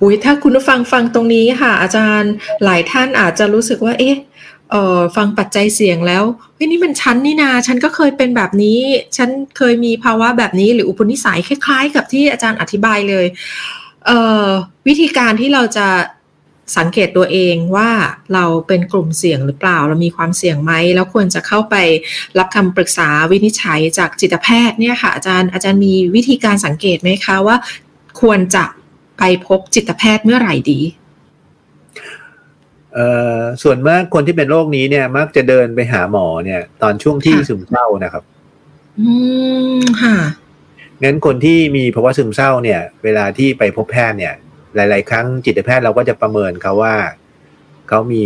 [0.00, 2.32] อุ้ยถ้าคุณผู้ฟังฟังตรงนี้ค่ะ อาจารย์
[2.64, 4.16] หลายท่านอาจจะรู้สึกว่า เอ๊ะ
[4.70, 8.80] เออฟังปัจจัยเสี่ยงแล้วเฮ้ยนี่มันฉันนี่นาฉันก็เคยเป็นแบบนี้
[9.16, 13.26] ฉันเคยมีภาวะแบบนี้หรืออุปนิสัยคล้าย ๆ กับที่อาจารย์อธิบายเลย
[14.06, 14.10] เอ
[14.44, 14.46] อ
[14.88, 15.88] วิธีการที่เราจะ
[16.78, 17.90] สังเกตตัวเองว่า
[18.34, 21.76] เราเป็นกลุ่มเสี่ยงหรือเปล่า เรามีความเสี่ยงไหม แล้วควรจะเข้าไป
[22.38, 27.56] รับคำปรึกษาวินิจฉัยจากจิตแพทย์เนี่ยค่ะ อาจารย์อาจารย์มีวิธีการสังเกตไหมคะว่า
[28.20, 28.64] ควรจะ
[29.18, 30.80] ไปพบจิตแพทย์เมื่อไหร่ดี
[32.94, 38.24] เอ่อส่วนมากคนที่เป็นโรคนี้เนี่ย มักจะเดินไปหาหมอเนี่ย ตอนช่วงที่ค่ะซึมเศร้านะครับ
[39.00, 39.12] อื
[39.76, 40.16] มค่ะ
[41.02, 44.34] งั้นคนที่มีภาวะซึมเศร้าเนี่ย เวลาที่ไปพบแพทย์เนี่ย
[44.76, 46.94] หลาย ๆ ครั้งจิตแพทย์เราก็จะประเมินเขาว่า
[47.88, 48.24] เขามี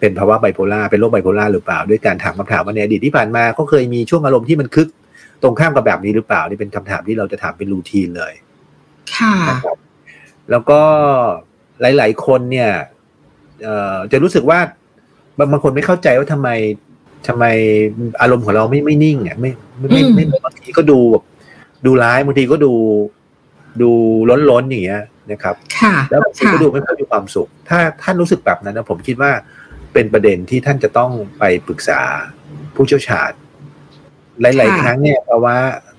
[0.00, 4.88] เป็นภาวะไบโพล่าเป็นโรคไบโพล่าหรือเปล่า ด้วยการถามคำถามว่าในอดีตที่ผ่านมาเขาเคยมีช่วงอารมณ์ที่มันคึก
[5.42, 8.32] ตรงข้ามกับแบบนี้หรือเปล่านี่เป็นคำถามที่เราจะถามเป็นรูทีนเลย
[9.16, 9.78] ค่ะนะครับ
[10.50, 10.80] แล้วก็
[11.80, 12.95] หลาย ๆ คนเนี่ยเอ่อ
[14.12, 14.58] จะรู้สึกว่า
[15.38, 16.48] บางบางคนไม่เข้าใจว่าทำไม
[17.28, 17.44] ทำไม
[18.20, 21.24] อารมณ์ของเราไม่ไม่นิ่งเนี่ยไม่ไม่ไม่ไม่ไม่บางทีก็ดูแบบ
[21.86, 22.72] ดูร้ายบางทีก็ดู
[23.82, 23.90] ดู
[24.30, 29.32] ล้นล้นๆอย่างเงี้ยนะครับค่ะแล้วบางทีค่ะก็ดูไม่ค่อยมีความสุข ถ้าท่านรู้สึกแบบนั้นนะผมคิดว่า
[29.92, 32.00] เป็นประเด็นที่ท่านจะต้องไปปรึกษา
[32.74, 33.32] ผู้เชี่ยวชาญ
[34.40, 35.54] หลาย ๆ ครั้งเนี่ยภาวะ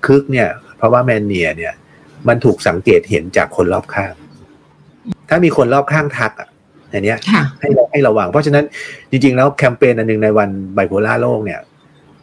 [0.06, 0.48] คึกเนี่ย
[0.80, 1.74] ภาวะแมนเนียเนี่ย
[2.28, 4.14] มันถูกสังเกตเห็นจากคนรอบข้าง
[5.28, 6.48] ถ้ามีคนรอบข้างทักอะ
[6.92, 8.64] อันเนี้ยค่ะให้เราให้ระวัง เพราะฉะนั้น
[9.10, 11.60] จริง ๆ แล้วแคมเปญอันหนึ่งในวันไบโพล่าโลกเนี่ย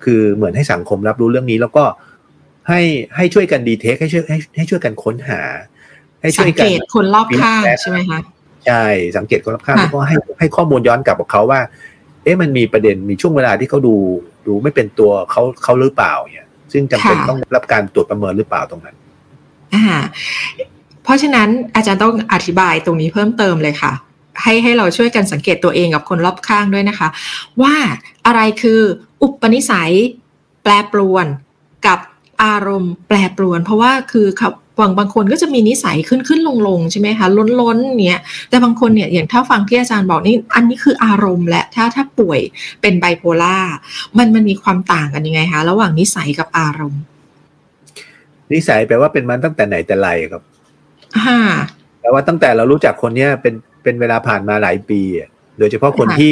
[0.04, 1.84] คือเหมือนให้สังคมรับรู้เรื่องนี้ แล้วก็
[2.70, 2.82] ให้
[3.16, 5.42] ให้ช่วยกันดีเทคให้ช่วยให้ให้ช่วยกันค้นหา
[6.22, 8.20] ให้ช่สัวยงกัเกนตคนรอบข้าง feedback ใช่ไหมคะ
[8.66, 8.86] ใช่
[9.18, 11.60] สังเกตคนรอบข้างค่ะแล้วก็ให้ให้ข้อมูลย้อนกลับกับเขาว่า
[12.24, 13.96] เอ๊ะมันมีประเด็นมีช่วงเวลาที่เขาดู
[14.48, 18.96] ดูไม่เป็นตัวเขาเขาหรือเปล่าเนี่ยซึ่งจำเป็นต้องรับการตรวจประเมินหรือเปล่าตรงนั้น
[19.74, 19.86] อ่า
[21.04, 23.94] เพราะฉะนั้นอาจารย์ต้องอธิบายตรงนี้เพิ่มเติมเลยค่ะ
[24.44, 27.08] ให้ให้เราช่วยกันสังเกตตัวเองกับคนรอบข้างด้วยนะคะ
[27.62, 27.76] ว่า
[28.28, 28.82] อะไรคือ
[29.22, 29.92] อุปนิสัย
[30.64, 31.26] แปรปรวน
[31.88, 32.00] กับ
[32.44, 42.40] อารมณ์แปรปรวน เพราะว่าคือเขาบางบางคนก็จะมีนิสัยขึ้นขึ้นลงลงใช่ไหมคะล้นล้นเนี้ยแต่บางคนเนี่ยอย่างถ้าฟังที่อาจารย์บอกนี่อันนี้คืออารมณ์และถ้าถ้าป่วย
[42.82, 43.58] เป็นไบโพล่า
[44.18, 47.02] มันมันมีความต่างกันยังไงคะระหว่างนิสัยกับอารมณ์
[48.54, 50.42] นิสัยแปลว่าเป็นมันตั้งแต่ไหนแต่ไรครับ
[51.18, 51.38] อ่า
[52.02, 53.54] แปลว่าตั้งแต่เรารู้จักคนเนี้ยเป็น
[53.86, 56.32] เป็นเวลาผ่านมาหลายปีอะโดยเฉพาะคนค่ะที่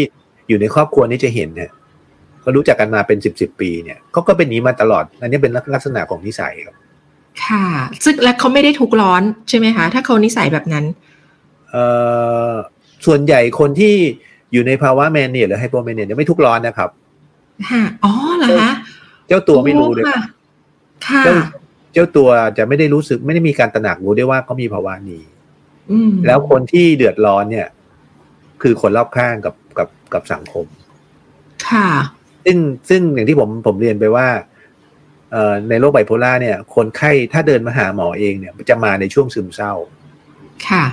[0.50, 1.72] อยู่ในครอบครัวนี้จะเห็นเนี่ย
[2.42, 6.76] เขารู้จักกันมาเป็นสิบสิบปีเนี่ยเขาก็เป็นอย่างนี้มาตลอด อันนี้เป็นลักษณะของนิสัยครับ
[7.46, 7.66] ค่ะ
[8.04, 10.86] ซึ่งและเขาไม่ได้ทุกข์ร้อนใช่ไหมคะ ถ้าเขานิสัยแบบนั้น
[11.72, 11.86] เอ่
[12.50, 12.52] อ
[13.06, 13.94] ส่วนใหญ่คนที่
[14.54, 16.90] อยู่ในภาวะแมนเนียหรือไฮโปแมนเนียจะไม่ทุกข์ร้อนนะครับ
[17.70, 18.72] ค่ะอ๋อเหรอคะ
[19.28, 20.20] เจ้าตัวไม่รู้เลยโอ้ค่ะ
[21.08, 21.34] ค่ะเจ้า
[21.94, 25.33] เจ้าตัวจะไม่ได้รู้สึกไม่ได้มีการตระหนักรู้ได้ว่าเขามีภาวะนี้อืม
[26.28, 27.68] แล้วคนที่เดือดร้อนเนี่ย
[28.62, 30.66] คือคนรอบข้างกับกับกับสังคม
[31.70, 31.90] ค่ะ
[32.46, 32.58] ซึ่ง
[32.90, 34.28] ซึ่งอย่างที่ผมผมเรียนไปว่า
[35.32, 39.74] เอ่อในโรคไบโพล่าเนี่ย คนไข้ถ้าเดินมาหาหมอเองเนี่ย จะมาในช่วงซึมเศร้า
[40.70, 40.86] ค่ะ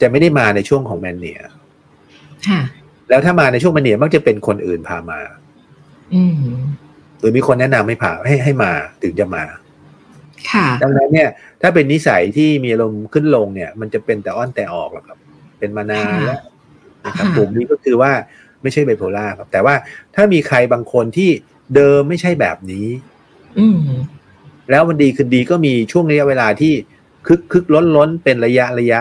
[0.00, 1.40] จะไม่ได้มาในช่วงของแมนเนีย
[2.48, 2.60] ค่ะ
[3.08, 5.20] แล้วถ้ามาในช่วงแมนเนียมักจะเป็นคนอื่นพามา
[6.14, 6.36] อืม
[7.18, 9.59] หรือมีคนแนะนำให้พาให้ให้มาถึงจะมาค่ะ
[10.82, 11.28] ดังนั้นเนี่ย
[11.62, 15.18] ถ้าเป็นนิสัยที่มีอารมณ์ขึ้นลงเนี่ย มันจะเป็นแต่อ้อนแต่ออกหรอกครับ
[15.58, 16.40] เป็นมานานแล้ว
[17.06, 18.12] นะครับค่ะกลุ่มนี้ก็คือว่า
[18.62, 19.74] ไม่ใช่ไบโพล่าครับ แต่ว่า
[20.14, 21.30] ถ้ามีใครบางคนที่
[21.76, 22.86] เดิมไม่ใช่แบบนี้
[23.58, 23.78] อืม
[24.70, 26.72] แล้ววันดีคืนดีก็มีช่วงระยะเวลาที่
[27.26, 29.00] คึกคึกล้นล้นเป็นระยะระยะ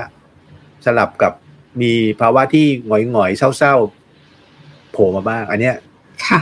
[0.86, 1.34] สลับกับ
[1.82, 5.76] มีภาวะที่หงอยหงอยเศร้าเศร้าๆโผล่มาบ้าง อันเนี้ย
[6.28, 6.40] ค่ะ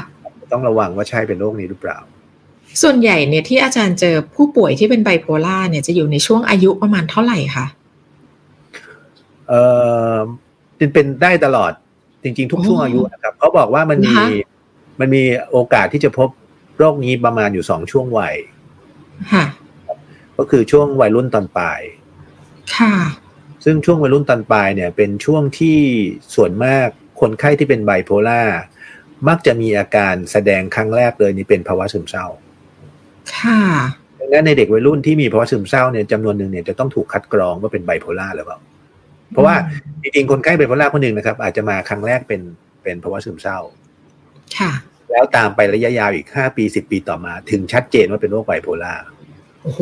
[0.51, 1.97] ต้องระวังว่าใช่เป็นโรคนี้หรือเปล่า
[2.81, 7.65] ส่วนใหญ่เนี่ยที่อาจารย์เจอผู้ป่วยที่เป็นไบโพล่าเนี่ยจะอยู่ในช่วงอายุประมาณเท่าไหร่คะ
[9.49, 9.53] เอ
[10.13, 10.15] อ
[10.77, 11.71] เป็นเป็นได้ตลอด
[12.23, 14.27] จริง ๆ ทุกอ๋อช่วงอายุนะครับเขาบอกว่ามันมีนะคะ
[14.99, 16.29] มันมีโอกาสที่จะพบ
[16.77, 18.35] โรคนี้ประมาณอยู่สองช่วงวัย
[19.33, 19.45] ค่ะ
[20.37, 21.81] ก็คือช่วงวัยรุ่นตอนปลาย
[22.77, 22.93] ค่ะ
[23.65, 25.79] ซึ่งช่วงวัยรุ่นตอนปลายเนี่ย เป็นช่วงที่
[26.35, 26.87] ส่วนมาก
[27.19, 28.41] คนไข้ที่เป็นไบโพล่า
[29.27, 32.27] มักจะมีอาการแสดงครั้งแรกเลยนี่เป็นภาวะซึมเศร้า
[33.39, 33.61] ค่ะ
[34.19, 38.59] ดังนั้นในเด็กวัยรุ่นที่มีภาวะซึมเศร้าเนี่ยจำนวนหนึ่งเนี่ยจะต้องถูกคัดกรองว่าเป็นไบโพล่าหรือเปล่า
[39.31, 39.55] เพราะว่า
[40.01, 42.41] จริงๆคนไข้ไบโพล่าคนหนึ่งนะครับ อาจจะมาครั้งแรกเป็น
[42.83, 43.59] เป็นภาวะซึมเศร้า
[44.57, 44.71] ค่ะ
[45.11, 48.93] แล้วตามไประยะยาวอีกห้าปีสิบปีต่อมา ถึงชัดเจนว่าเป็นโรคไบโพล่า
[49.63, 49.81] โอ้โห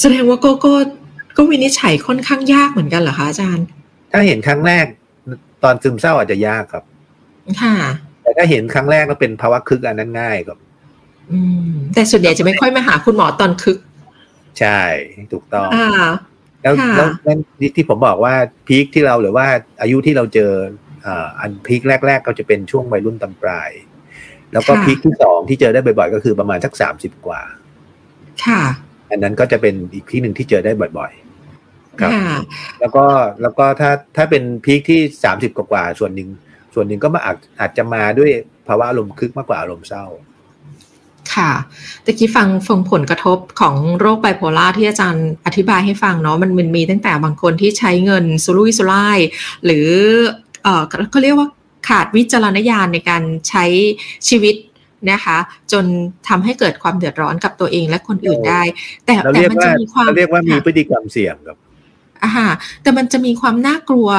[0.00, 0.72] แสดงว่าก็ก็
[1.36, 3.66] ก็วินิจฉัยค่อนข้างยากเหมือนกันเหรอคะอาจารย์
[4.12, 4.86] ถ้าเห็นครั้งแรก
[5.64, 6.84] ตอนซึมเศร้าอาจจะยากครับ
[7.62, 7.74] ค่ะ
[8.22, 10.67] แต่ถ้าเห็นครั้งแรกแล้วเป็นภาวะคึกอันนั้นง่ายครับอืม
[11.94, 13.78] แต่ส่วนใหญ่จะไม่ค่อยมาหาคุณหมอตอนคึก
[14.58, 14.80] ใช่
[15.32, 15.88] ถูกต้องอ่า
[16.62, 18.34] แล้วค่ะแล้วนั่นที่ที่ผมบอกว่า
[18.66, 19.46] พีคที่เราหรือว่า
[19.82, 20.52] อายุที่เราเจอ
[21.06, 23.70] อ่าอันพีคแรก ๆ ก็จะเป็นช่วงวัยรุ่นตอนปลาย
[24.52, 27.40] แล้วก็พีคที่สองที่เจอได้บ่อยๆ ก็คือประมาณสักสามสิบกว่า
[28.44, 28.62] ค่ะ
[29.10, 31.12] อันนั้นก็จะเป็นอีกพีคหนึ่งที่เจอได้บ่อย
[32.00, 33.04] ครับค่ะๆแล้วก็
[33.42, 36.28] แล้วก็ถ้าถ้าเป็นพีคที่สามสิบกว่าๆส่วนหนึ่ง
[36.74, 38.30] ส่วนหนึ่งก็มาอาจอาจจะมาด้วย
[38.68, 40.04] ภาวะอารมณ์คึกมากกว่าอารมณ์เศร้า
[41.34, 41.50] ค่ะ
[42.04, 49.18] ตะกี้ฟังฟังผลกระทบของโรคไบโพล่าที่อาจารย์อธิบายให้ฟังเนาะมันมันมีตั้งแต่บางคนที่ใช้เงินสุรุ่ยสุร่าย
[49.64, 49.88] หรือ
[50.62, 51.48] เออเขาเรียกว่า
[51.88, 53.64] ขาดวิจารณญาณในการใช้
[54.28, 54.54] ชีวิต
[55.10, 55.38] นะคะ
[55.72, 55.84] จน
[56.28, 58.62] ทำให้เกิดความเดือดร้อนกับตัวเองและคนอื่นได้
[59.06, 61.56] แต่เราแต่เรียกมันว่าจะมีความเราเรียกว่ามีค่ะพฤติกรรมเสี่ยงครับ
[62.22, 62.50] อ่าฮะ
[62.82, 64.10] แต่มันจะมีความน่ากลัว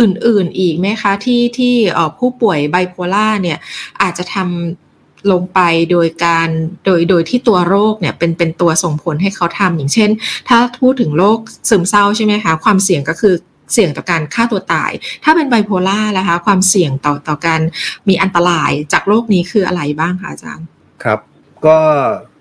[0.00, 3.58] อื่นๆอีกไหมคะ ที่ที่เอ่อผู้ป่วยไบโพล่าเนี่ย
[4.02, 4.87] อาจจะทำ
[5.32, 6.48] ลงไปโดยการ
[6.86, 10.10] โดยโดยที่ตัวโรคเนี่ยเป็นเป็นตัวส่งผลให้เขาทำอย่างเช่น
[10.48, 13.34] ถ้าพูดถึงโรคซึมเศร้าใช่ไหมคะ ความเสี่ยงก็คือ
[13.72, 14.90] เสี่ยงต่อการฆ่าตัวตาย
[15.24, 17.60] ถ้าเป็นไบโพล่านะคะ ความเสี่ยงต่อต่อการ
[18.08, 20.66] มีอันตรายจากโรคนี้คืออะไรบ้างคะอาจารย์
[21.04, 21.18] ครับ
[21.66, 21.78] ก็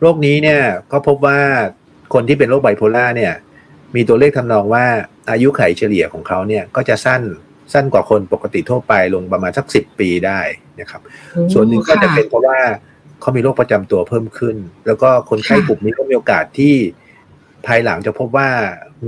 [0.01, 0.61] โรคนี้เนี่ย
[0.91, 1.39] ก็พบว่า
[2.13, 3.33] คนที่เป็นโรคไบโพล่าเนี่ย
[3.95, 4.85] มีตัวเลขทำนองว่า
[5.31, 7.21] อายุไขเฉลี่ยของเขาเนี่ยก็จะสั้น
[7.73, 10.39] สั้นกว่าคนปกติทั่วไปลงประมาณสักสิบปีได้
[10.79, 11.01] นะครับ
[11.53, 12.59] ส่วนหนึ่งก็จะเป็นเพราะว่า
[13.21, 14.55] เขามีโรคประจำตัวเพิ่มขึ้น
[14.87, 16.75] แล้วก็คนไข้กลุ่มนี้ก็มีโอกาสที่
[17.67, 18.49] ภายหลังจะพบว่า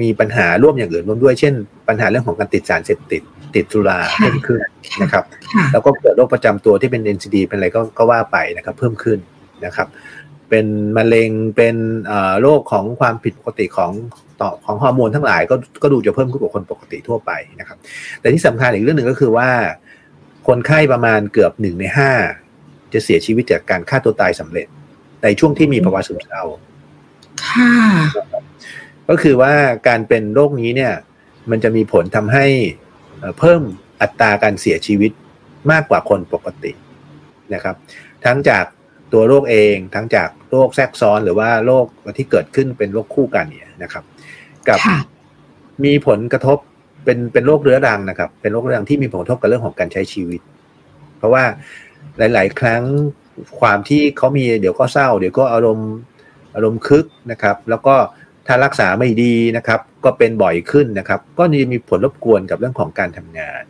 [0.01, 1.53] มีปัญหาร่วมอย่างอื่นร่วมด้วย เช่น
[1.87, 3.21] ปัญหาเรื่องของการติดสารเสพติด
[3.55, 4.61] ติดสุราเพิ่มขึ้น
[5.01, 9.19] นะครับค่ะแล้วก็เกิดโรคประจำตัวที่เป็น NCD เป็นอะไรก็ก็ว่าไปนะครับ เพิ่มขึ้น
[9.65, 9.87] นะครับ
[10.49, 13.91] เป็นมะเร็งเป็นเอ่อโรคของความผิดปกติของ
[14.41, 17.77] ต่อของฮอร์โมนทั้งหลายก็ก็ดูจะเพิ่มขึ้นกว่าคนปกติทั่วไปนะครับ
[18.19, 19.49] แต่ที่สำคัญอีกเรื่องหนึ่งก็คือว่า
[20.47, 22.12] คคนไข้ประมาณเกือบหนึ่งในห้า
[22.93, 24.67] จะเสียชีวิตจากการฆ่าตัวตายสำเร็จ
[25.23, 26.43] ในช่วงที่มีภาวะซึมเศร้า
[27.47, 27.73] ค่ะ
[29.09, 29.53] ก็คือว่า
[29.88, 30.93] การเป็นโรคนี้เนี่ย
[31.49, 32.45] มันจะมีผลทำให้
[33.19, 33.62] เอ่อเพิ่ม
[34.01, 35.12] อัตราการเสียชีวิต
[35.71, 36.71] มากกว่าคนปกติ
[37.53, 37.75] นะครับ
[38.25, 38.65] ทั้งจาก
[39.13, 41.85] ตัวโรคเองทั้งจากโรคแทรกซ้อนหรือว่าโรค
[42.17, 44.03] ที่เกิดขึ้นเป็นโรคคู่กันเนี่ยนะครับ
[44.67, 44.99] กับค่ะ
[45.83, 46.57] มีผลกระทบ
[47.05, 50.41] เป็นเป็นโรคเรื้อรังนะครับ เป็นโรคเรื้อรังที่มีผลกระทบกับเรื่องของการใช้ชีวิต
[51.17, 51.43] เพราะว่า
[52.17, 52.83] หลาย ๆ ครั้ง
[53.59, 55.91] ความที่เขามีเดี๋ยวก็เศร้า เดี๋ยวก็อารมณ์
[56.55, 57.95] อารมณ์คึกนะครับ แล้วก็
[58.47, 63.63] ถ้ารักษาไม่ดีนะครับ ก็เป็นบ่อยขึ้นนะครับ ก็จะมีผลรบกวนกับเรื่องของการทำงาน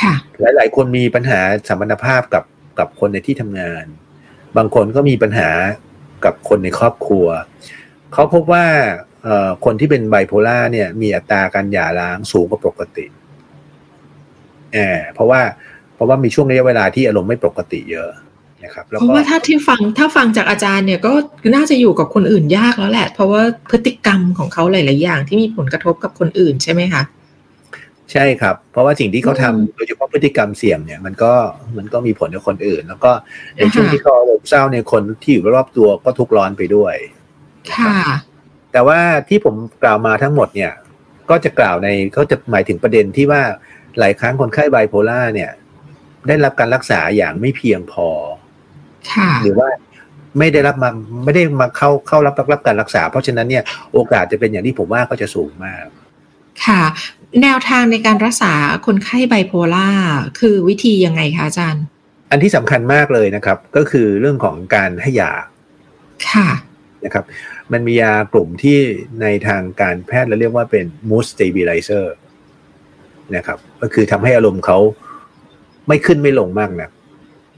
[0.00, 2.44] ค่ะหลาย ๆ คนมีปัญหาสัมพันธภาพกับ
[2.78, 3.84] กับคนในที่ทำงาน
[4.56, 5.50] บางคนก็มีปัญหา
[6.24, 7.26] กับคนในครอบครัว
[8.12, 8.66] เขาพบว่า
[9.64, 13.06] คนที่เป็นไบโพล่าเนี่ยมีอัตราการหย่าร้างสูงกว่าปกติ
[14.72, 15.40] แอบเพราะว่า
[15.94, 18.10] เพราะว่ามีช่วงระยะเวลาที่อารมณ์ไม่ปกติเยอะ
[18.64, 21.12] นะครับแล้วเพราะว่าถ้าที่ฟังถ้าฟังจากอาจารย์เนี่ยก็
[21.54, 27.02] น่าจะอยู่กับคนอื่นยากแล้วแหละ เพราะว่าพฤติกรรมของเขาหลาย ๆ อย่างที่มีผลกระทบกับคนอื่นใช่ไหมคะ
[28.12, 31.32] ใช่ครับ เพราะว่าสิ่งที่เขาทำอืมโดยเฉพาะพฤติกรรมเสี่ยงเนี่ยมันก็
[31.76, 33.12] มันก็มีผลกับคนอื่น แล้วก็
[33.56, 36.94] ในช่วงอ่าฮะที่เขาอารมณ์เศร้าเนี่ยคนที่อยู่รอบๆตัวก็ทุกข์ร้อนไปด้วย
[37.74, 37.98] ค่ะ
[38.72, 40.72] แต่ว่าที่ผมกล่าวมาทั้งหมดเนี่ย
[41.30, 43.42] ก็จะกล่าวในก็จะหมายถึงประเด็นที่ว่า
[43.98, 45.50] หลายครั้งคนไข้ไบโพล่าเนี่ย
[46.28, 48.08] ได้รับการรักษาอย่างไม่เพียงพอ
[49.12, 49.68] ค่ะ หรือว่า
[50.38, 50.90] ไม่ได้รับมา
[51.24, 55.86] ไม่ได้มาเข้าเข้ารับรับรับการรักษา เพราะฉะนั้นเนี่ยโอกาสจะเป็นอย่างที่ผมว่าก็จะสูงมาก
[56.64, 56.82] ค่ะ
[57.42, 58.52] แนวทางในการรักษา
[58.86, 59.90] คนไข้ไบโพล่า
[60.40, 61.84] คือวิธียังไงคะอาจารย์
[62.30, 65.32] อันที่สำคัญมากเลยนะครับ ก็คือเรื่องของการให้ยา
[66.30, 66.48] ค่ะ
[67.04, 67.24] นะครับ
[67.72, 68.78] มันมียากลุ่มที่
[69.22, 72.06] ในทางการแพทย์เราเรียกว่าเป็น mood stabilizer
[73.36, 74.78] นะครับ ก็คือทำให้อารมณ์เขา
[75.88, 76.90] ไม่ขึ้นไม่ลงมากนะ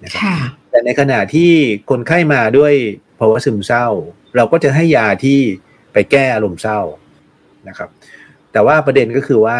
[0.04, 0.36] นะครับค่ะ
[0.70, 1.52] แต่ในขณะที่
[1.90, 2.72] คนไข้มาด้วย
[3.18, 3.86] ภาวะซึมเศร้า
[4.36, 5.38] เราก็จะให้ยาที่
[5.92, 6.80] ไปแก้อารมณ์เศร้า
[7.68, 7.88] นะครับ
[8.52, 9.58] แต่ว่าประเด็นก็คือว่า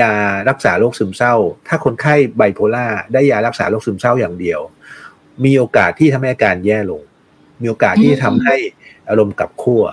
[0.00, 0.12] ยา
[0.48, 1.34] รักษาโรคซึมเศร้า
[1.68, 4.60] ถ้าคนไข้ไบโพล่าได้ยารักษาโรคซึมเศร้าอย่างเดียว
[5.44, 7.02] มีโอกาสที่ทำให้อาการแย่ลง
[7.62, 8.56] มีโอกาสที่จะทำให้
[9.08, 9.84] อารมณ์กลับขั้ว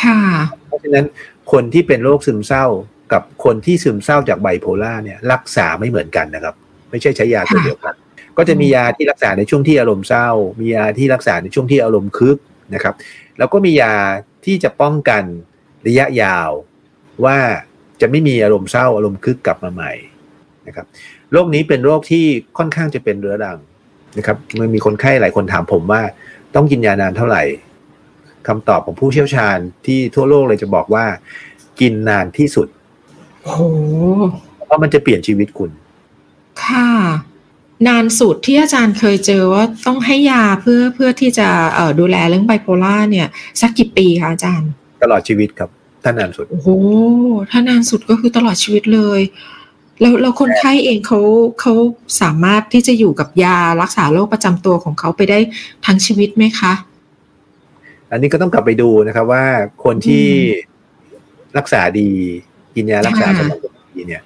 [0.00, 0.20] ค่ะ
[0.66, 1.04] เพราะฉะนั้น
[1.52, 2.66] คนที่เป็นโรคซึมเศร้า
[3.12, 6.54] กับคนที่ซึมเศร้าจากไบโพล่าเนี่ยรักษาไม่เหมือนกันนะครับ
[6.90, 7.94] ไม่ใช่ใช้ยาตัวค่ะเดียวกัน
[8.36, 10.28] ก็จะมียาที่รักษาในช่วงที่อารมณ์เศร้า
[10.60, 12.38] มียาที่รักษาในช่วงที่อารมณ์คึก
[12.74, 12.94] นะครับ
[13.38, 13.94] แล้วก็มียา
[14.44, 15.22] ที่จะป้องกัน
[15.86, 16.50] ระยะยาว
[17.24, 17.38] ว่า
[18.00, 19.92] จะไม่มีอารมณ์เศร้าอารมณ์คึกกลับมาใหม่
[20.66, 20.86] นะครับ
[21.32, 22.24] โรคนี้เป็นโรคที่
[22.58, 23.58] ค่อนข้างจะเป็นเรื้อรัง
[24.18, 26.02] นะครับมันมีคนไข้หลายคนถามผมว่า
[26.54, 27.42] ต้องกินยานานเท่าไหร่
[28.48, 31.04] คำตอบของผู้เชี่ยวชาญที่ทั่วโลกเลยจะบอกว่า
[31.80, 32.68] กินนานที่สุด
[33.42, 33.60] โอ้โห
[34.66, 35.70] เพราะมันจะเปลี่ยนชีวิตคุณ
[36.64, 36.88] ค่ะ
[37.88, 43.28] นานสุดที่อาจารย์เคยเจอว่าต้องให้ยาเพื่อเพื่อที่จะเอ่อดูแลเรื่องไบโพล่าเนี่ย
[43.60, 44.70] สักกี่ปีคะอาจารย์
[45.02, 45.70] ตลอดชีวิตครับ
[46.04, 46.68] ถ้านานสุด โอ้โห
[47.50, 49.20] ถ้านานสุดก็คือตลอดชีวิตเลย
[50.00, 51.20] แล้วแล้วคนไข้เองเขา
[51.60, 51.72] เขา
[52.22, 55.38] สามารถที่จะอยู่กับยารักษาโรคประจำตัวของเขาไปได้
[55.86, 56.72] ทั้งชีวิตไหมคะ
[58.10, 59.44] อันนี้ก็ต้องกลับไปดูนะครับว่า
[59.84, 60.26] คนที่
[61.58, 62.10] รักษาดี
[62.74, 64.22] กินยารักษาค่ะสม่ำเสมอดีเนี่ย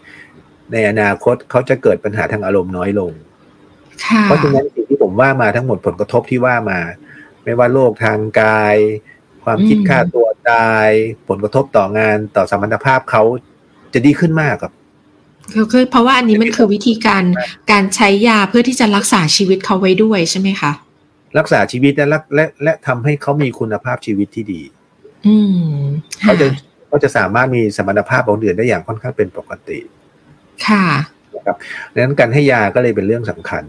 [0.72, 3.12] ในอนาคตเขาจะเกิดปัญหาทางอารมณ์น้อยลง
[4.06, 6.78] ค่ะเพราะฉะนั้นสิ่งที่ผมว่ามาทั้งหมดผลกระทบที่ว่ามา
[7.44, 8.76] ไม่ว่าโรคทางกาย
[9.44, 10.88] ความคิดอืมฆ่าตัวตาย
[11.28, 13.22] ผลกระทบต่องานต่อสัมพันธภาพเขา
[13.94, 14.72] จะดีขึ้นมากครับ
[15.52, 17.24] คือคือเพราะว่าอันนี้มันคือวิธีการ
[17.72, 20.72] การใช้ยาเพื่อที่จะรักษาชีวิตเขาไว้ด้วยใช่ไหมคะ
[21.38, 24.62] รักษาชีวิตและและและและทำให้เขามีคุณภาพชีวิตที่ดี
[25.26, 25.76] อืม
[26.22, 26.46] เขาจะ
[26.88, 29.78] เขาจะสามารถมีสมรรถภาพของอื่นได้อย่างค่อนข้างเป็นปกติ
[30.66, 30.86] ค่ะ
[31.34, 31.56] นะครับ
[31.92, 33.64] ดังนั้นการให้ยาก็เลยเป็นเรื่องสำคัญ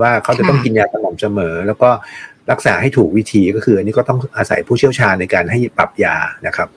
[0.00, 1.90] ว่าเขาจะต้องค่ะกินยาสม่ำเสมอ แล้วก็
[2.50, 6.68] รักษาให้ถูกวิธีก็คืออันนี้ก็ต้องอาศัยผู้เชี่ยวชาญในการให้ปรับยานะครับ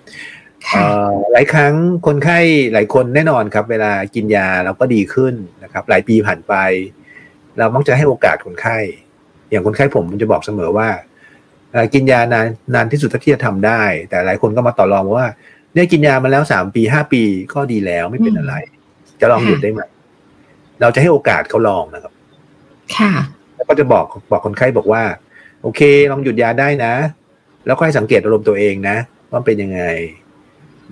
[0.71, 1.73] เอ่ค่ะอหลายครั้ง
[2.07, 2.39] คนไข้
[2.73, 6.53] หลายคนแน่นอนครับ เวลากินยาเราก็ดีขึ้นนะครับ หลายปีผ่านไป
[7.57, 8.77] เรามักจะให้โอกาสคนไข้
[9.49, 10.89] อย่างคนไข้ผมผมจะบอกเสมอว่า
[11.71, 15.27] เอ่อกินยานานนานที่สุดเท่าที่จะทำได้ แต่หลายคนก็มาต่อรองว่า
[15.73, 17.21] เนี่ยกินยามาแล้วสามปีห้าปี
[17.53, 18.53] ก็ดีแล้วไม่เป็นอะไร
[19.21, 19.81] จะลองหยุดได้ไหม
[20.81, 22.13] เราจะให้โอกาสเขาลองนะครับ
[22.97, 23.11] ค่ะ
[23.55, 25.03] แล้วก็จะบอกบอกคนไข้บอกว่า
[25.61, 26.93] โอเค ลองหยุดยาได้นะ
[27.65, 28.97] แล้วก็ให้สังเกตอารมณ์ตัวเองนะ
[29.31, 29.83] ว่าเป็นยังไง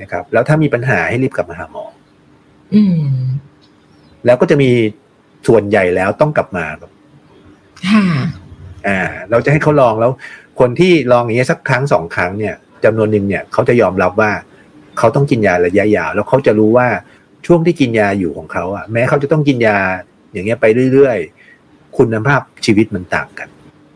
[0.02, 1.86] นะครับ แล้วถ้ามีปัญหาให้รีบกลับมาหาหมอ
[2.74, 3.02] อืม
[4.26, 4.72] แล้วก็จะมี
[5.48, 6.92] ส่วนใหญ่แล้วต้องกลับมาครับ
[7.88, 8.04] ค่ะ
[8.88, 9.00] อ่า
[9.30, 10.12] เราจะให้เขาลองแล้ว
[10.60, 14.32] คนที่ลองอย่างเงี้ยสักครั้งสองครั้งเนี่ยจำนวนหนึ่งเนี่ยเขาจะยอมรับว่า
[14.98, 16.88] เขาต้องกินยาระยะยาว แล้วเขาจะรู้ว่า
[17.46, 19.78] ช่วงที่กินยาอยู่ของเขาอะ แม้เขาจะต้องกินยา
[20.34, 23.48] อย่างเงี้ยไปเรื่อยๆ คุณภาพชีวิตมันต่างกัน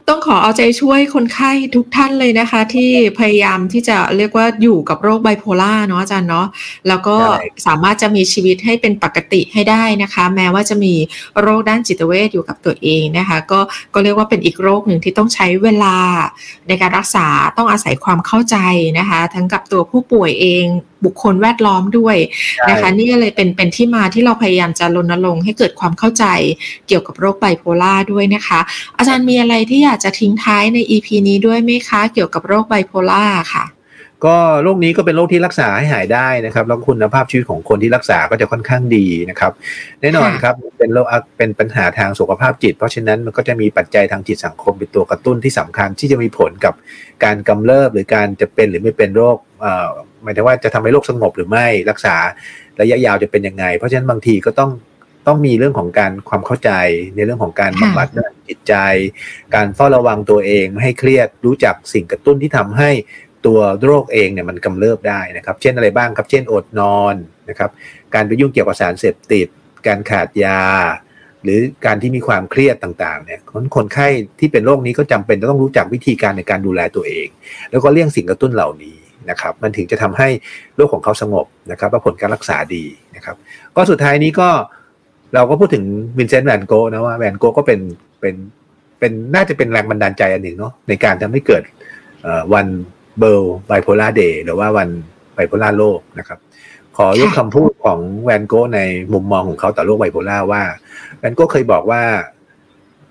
[0.09, 6.47] ต้องขอเอาใจช่วยคนไข้ทุกท่านเลยนะคะ ที่พยายามที่จะเรียกว่าอยู่กับโรคไบโพล่าเนาะอาจารย์เนาะ
[6.87, 7.15] แล้วก็
[7.65, 10.93] สามารถจะมีชีวิตให้เป็นปกติให้ได้นะคะ แม้ว่าจะมี
[11.41, 13.59] โรคด้านจิตเวชอยู่กับตัวเองนะคะ ก็
[13.93, 15.95] ก็เรียกว่าเป็นอีกโรคหนึ่งที่ต้องใช้เวลา
[16.67, 18.57] ในการรักษาต้องอาศัยความเข้าใจ
[18.99, 20.65] นะคะ ทั้งกับตัวผู้ป่วยเอง
[21.05, 22.17] บุคคลแวดล้อมด้วย
[22.69, 26.25] นะคะนี่เลยเป็นเป็นที่มาที่เราพยายามจะรณรงค์ให้เกิดความเข้าใจ
[26.87, 28.59] เกี่ยวกับโรคไบโพล่าด้วยนะคะ
[28.97, 33.65] อาจารย์มีอะไรที่อยากจะทิ้งท้ายใน EP นี้ด้วยไหมคะ เกี่ยวกับโรคไบโพล่าค่ะ
[34.27, 39.51] ก็โรคนี้ก็เป็นโรคที่รักษาให้หายได้นะครับแล้วคุณภาพชีวิตของคนที่รักษาก็จะค่อนข้างดีนะครับ
[40.01, 41.05] แน่นอนครับเป็นโรค
[41.37, 46.73] เป็นปัญหาทางสุขภาพจิต เพราะฉะนั้นมันก็จะมีปัจจัยทางจิตสังคมเป็นตัวกระตุ้นที่สำคัญที่จะมีผลกับ
[47.23, 49.37] การกำเริบหรือการจะเป็นหรือไม่เป็นโรค
[50.23, 52.15] หมายถึงว่าจะทำให้โรคสงบหรือไม่รักษา
[52.81, 54.71] ระยะยาวจะเป็นยังไง เพราะฉะนั้นบางทีก็ต้อง
[55.27, 56.71] ต้องมีเรื่องของการความเข้าใจ
[57.15, 58.75] ในเรื่องของการบำบัดด้านจิตใจ
[59.55, 62.89] การเฝ้าระวังตัวเองไม่ให้เครียดรู้จักสิ่งกระตุ้นที่ทำให้
[63.45, 67.15] ตัวโรคเองเนี่ยมันกำเริบได้นะครับ เช่นอะไรบ้างครับ เช่นอดนอน
[67.49, 67.69] นะครับ
[68.13, 69.47] การไปยุ่งเกี่ยวกับสารเสพติด
[69.87, 70.61] การขาดยา
[71.43, 74.07] หรือการที่มีความเครียดต่างๆเนี่ยคนคนไข้
[74.39, 77.27] ที่เป็นโรคนี้ก็จำเป็นจะต้องรู้จักวิธีการในการดูแลตัวเอง
[77.71, 78.97] แล้วก็เลี่ยงสิ่งกระตุ้นเหล่านี้
[79.29, 80.29] นะครับมันถึงจะทำให้
[80.75, 82.83] โรคของเขาสงบนะครับและผลการรักษาดี
[83.15, 83.35] นะครับ
[83.75, 84.49] ก็สุดท้ายนี้ก็
[85.33, 85.83] เราก็พูดถึง
[86.17, 87.79] วินเซนต์แวนโกนะว่าแวนโกก็เป็น
[88.21, 88.35] เป็น
[88.99, 91.63] เป็นน่าจะเป็นแรงบันดาลใจอันหนึ่งเนาะในการทำให้เกิด
[92.53, 92.67] วัน
[93.19, 94.89] World Bipolar Day หรือว่าวัน
[95.33, 96.39] ไบโพลาร์โลกนะครับ
[96.97, 98.79] ขอยกคำพูดของแวนโกใน
[99.13, 100.63] มุมมองของเขาต่อโรคไบโพลาร์ว่า
[101.19, 102.01] แวนโกเคยบอกว่า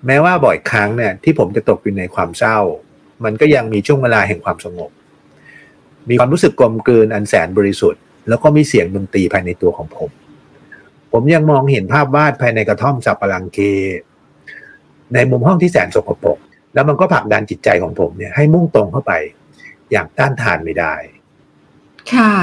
[0.07, 2.57] แม้ว่าบ่อยครั้งเนี่ยที่ผมจะตกอยู่ในความเศร้า
[3.23, 4.91] มันก็ยังมีช่วงเวลาแห่งความสงบ
[6.09, 10.09] มีความรู้สึกกลมกลืนอันแสนบริสุทธิ์ แล้วก็มีเสียงดนตรีภายในตัวของผม
[11.11, 13.59] ผมยังมองเห็นภาพวาดภายในกระท่อมสับปะรังเก
[15.13, 16.37] ในมุมห้องที่แสนสกปรก
[16.73, 19.13] แล้วมันก็ผลักดันจิตใจของผมเนี่ยให้มุ่งตรงเข้าไป
[19.91, 20.95] อย่างต้านทานไม่ได้
[22.13, 22.33] ค่ะ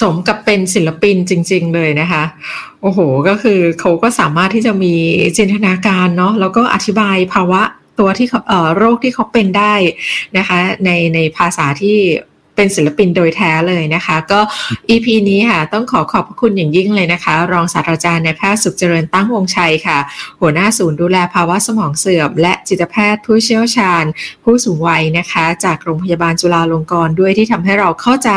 [0.00, 2.24] สมกับเป็นศิลปินจริง ๆ เลยนะคะ
[2.82, 4.94] โอ้โห ก็คือเขาก็สามารถที่จะมี
[5.36, 7.62] จินตนาการเนาะแล้วก็อธิบายภาวะ
[7.98, 8.26] ตัวที่
[8.76, 9.74] โรคที่เขาเป็นได้
[10.38, 11.98] นะคะ ในในภาษาที่
[12.56, 14.40] เป็นศิลปินโดยแท้เลยนะคะ ก็
[14.90, 19.98] EP นี้ค่ะ ต้องขอขอบคุณอย่างยิ่งเลยนะคะ รองศาสตราจารย์นายแพทย์สุขเจริญตั้งวงชัยค่ะ
[20.40, 24.04] หัวหน้าศูนย์ดูแลภาวะสมองเสื่อม และจิตแพทย์ผู้เชี่ยวชาญ
[24.44, 28.30] ผู้สูงวัยนะคะ จากโรงพยาบาลจุฬาลงกรณ์ด้วยที่ทำให้เราเข้าใจ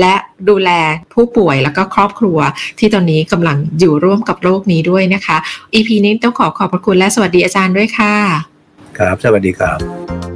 [0.00, 0.14] และ
[0.48, 0.70] ดูแล
[1.14, 2.38] ผู้ป่วยแล้วก็ครอบครัว
[2.78, 5.36] ที่ตอนนี้กำลังอยู่ร่วมกับโรคนี้ด้วยนะคะ
[5.74, 8.14] EP นี้ต้องขอขอบพระคุณและสวัสดีอาจารย์ด้วยค่ะ
[8.98, 10.35] ครับ สวัสดีครับ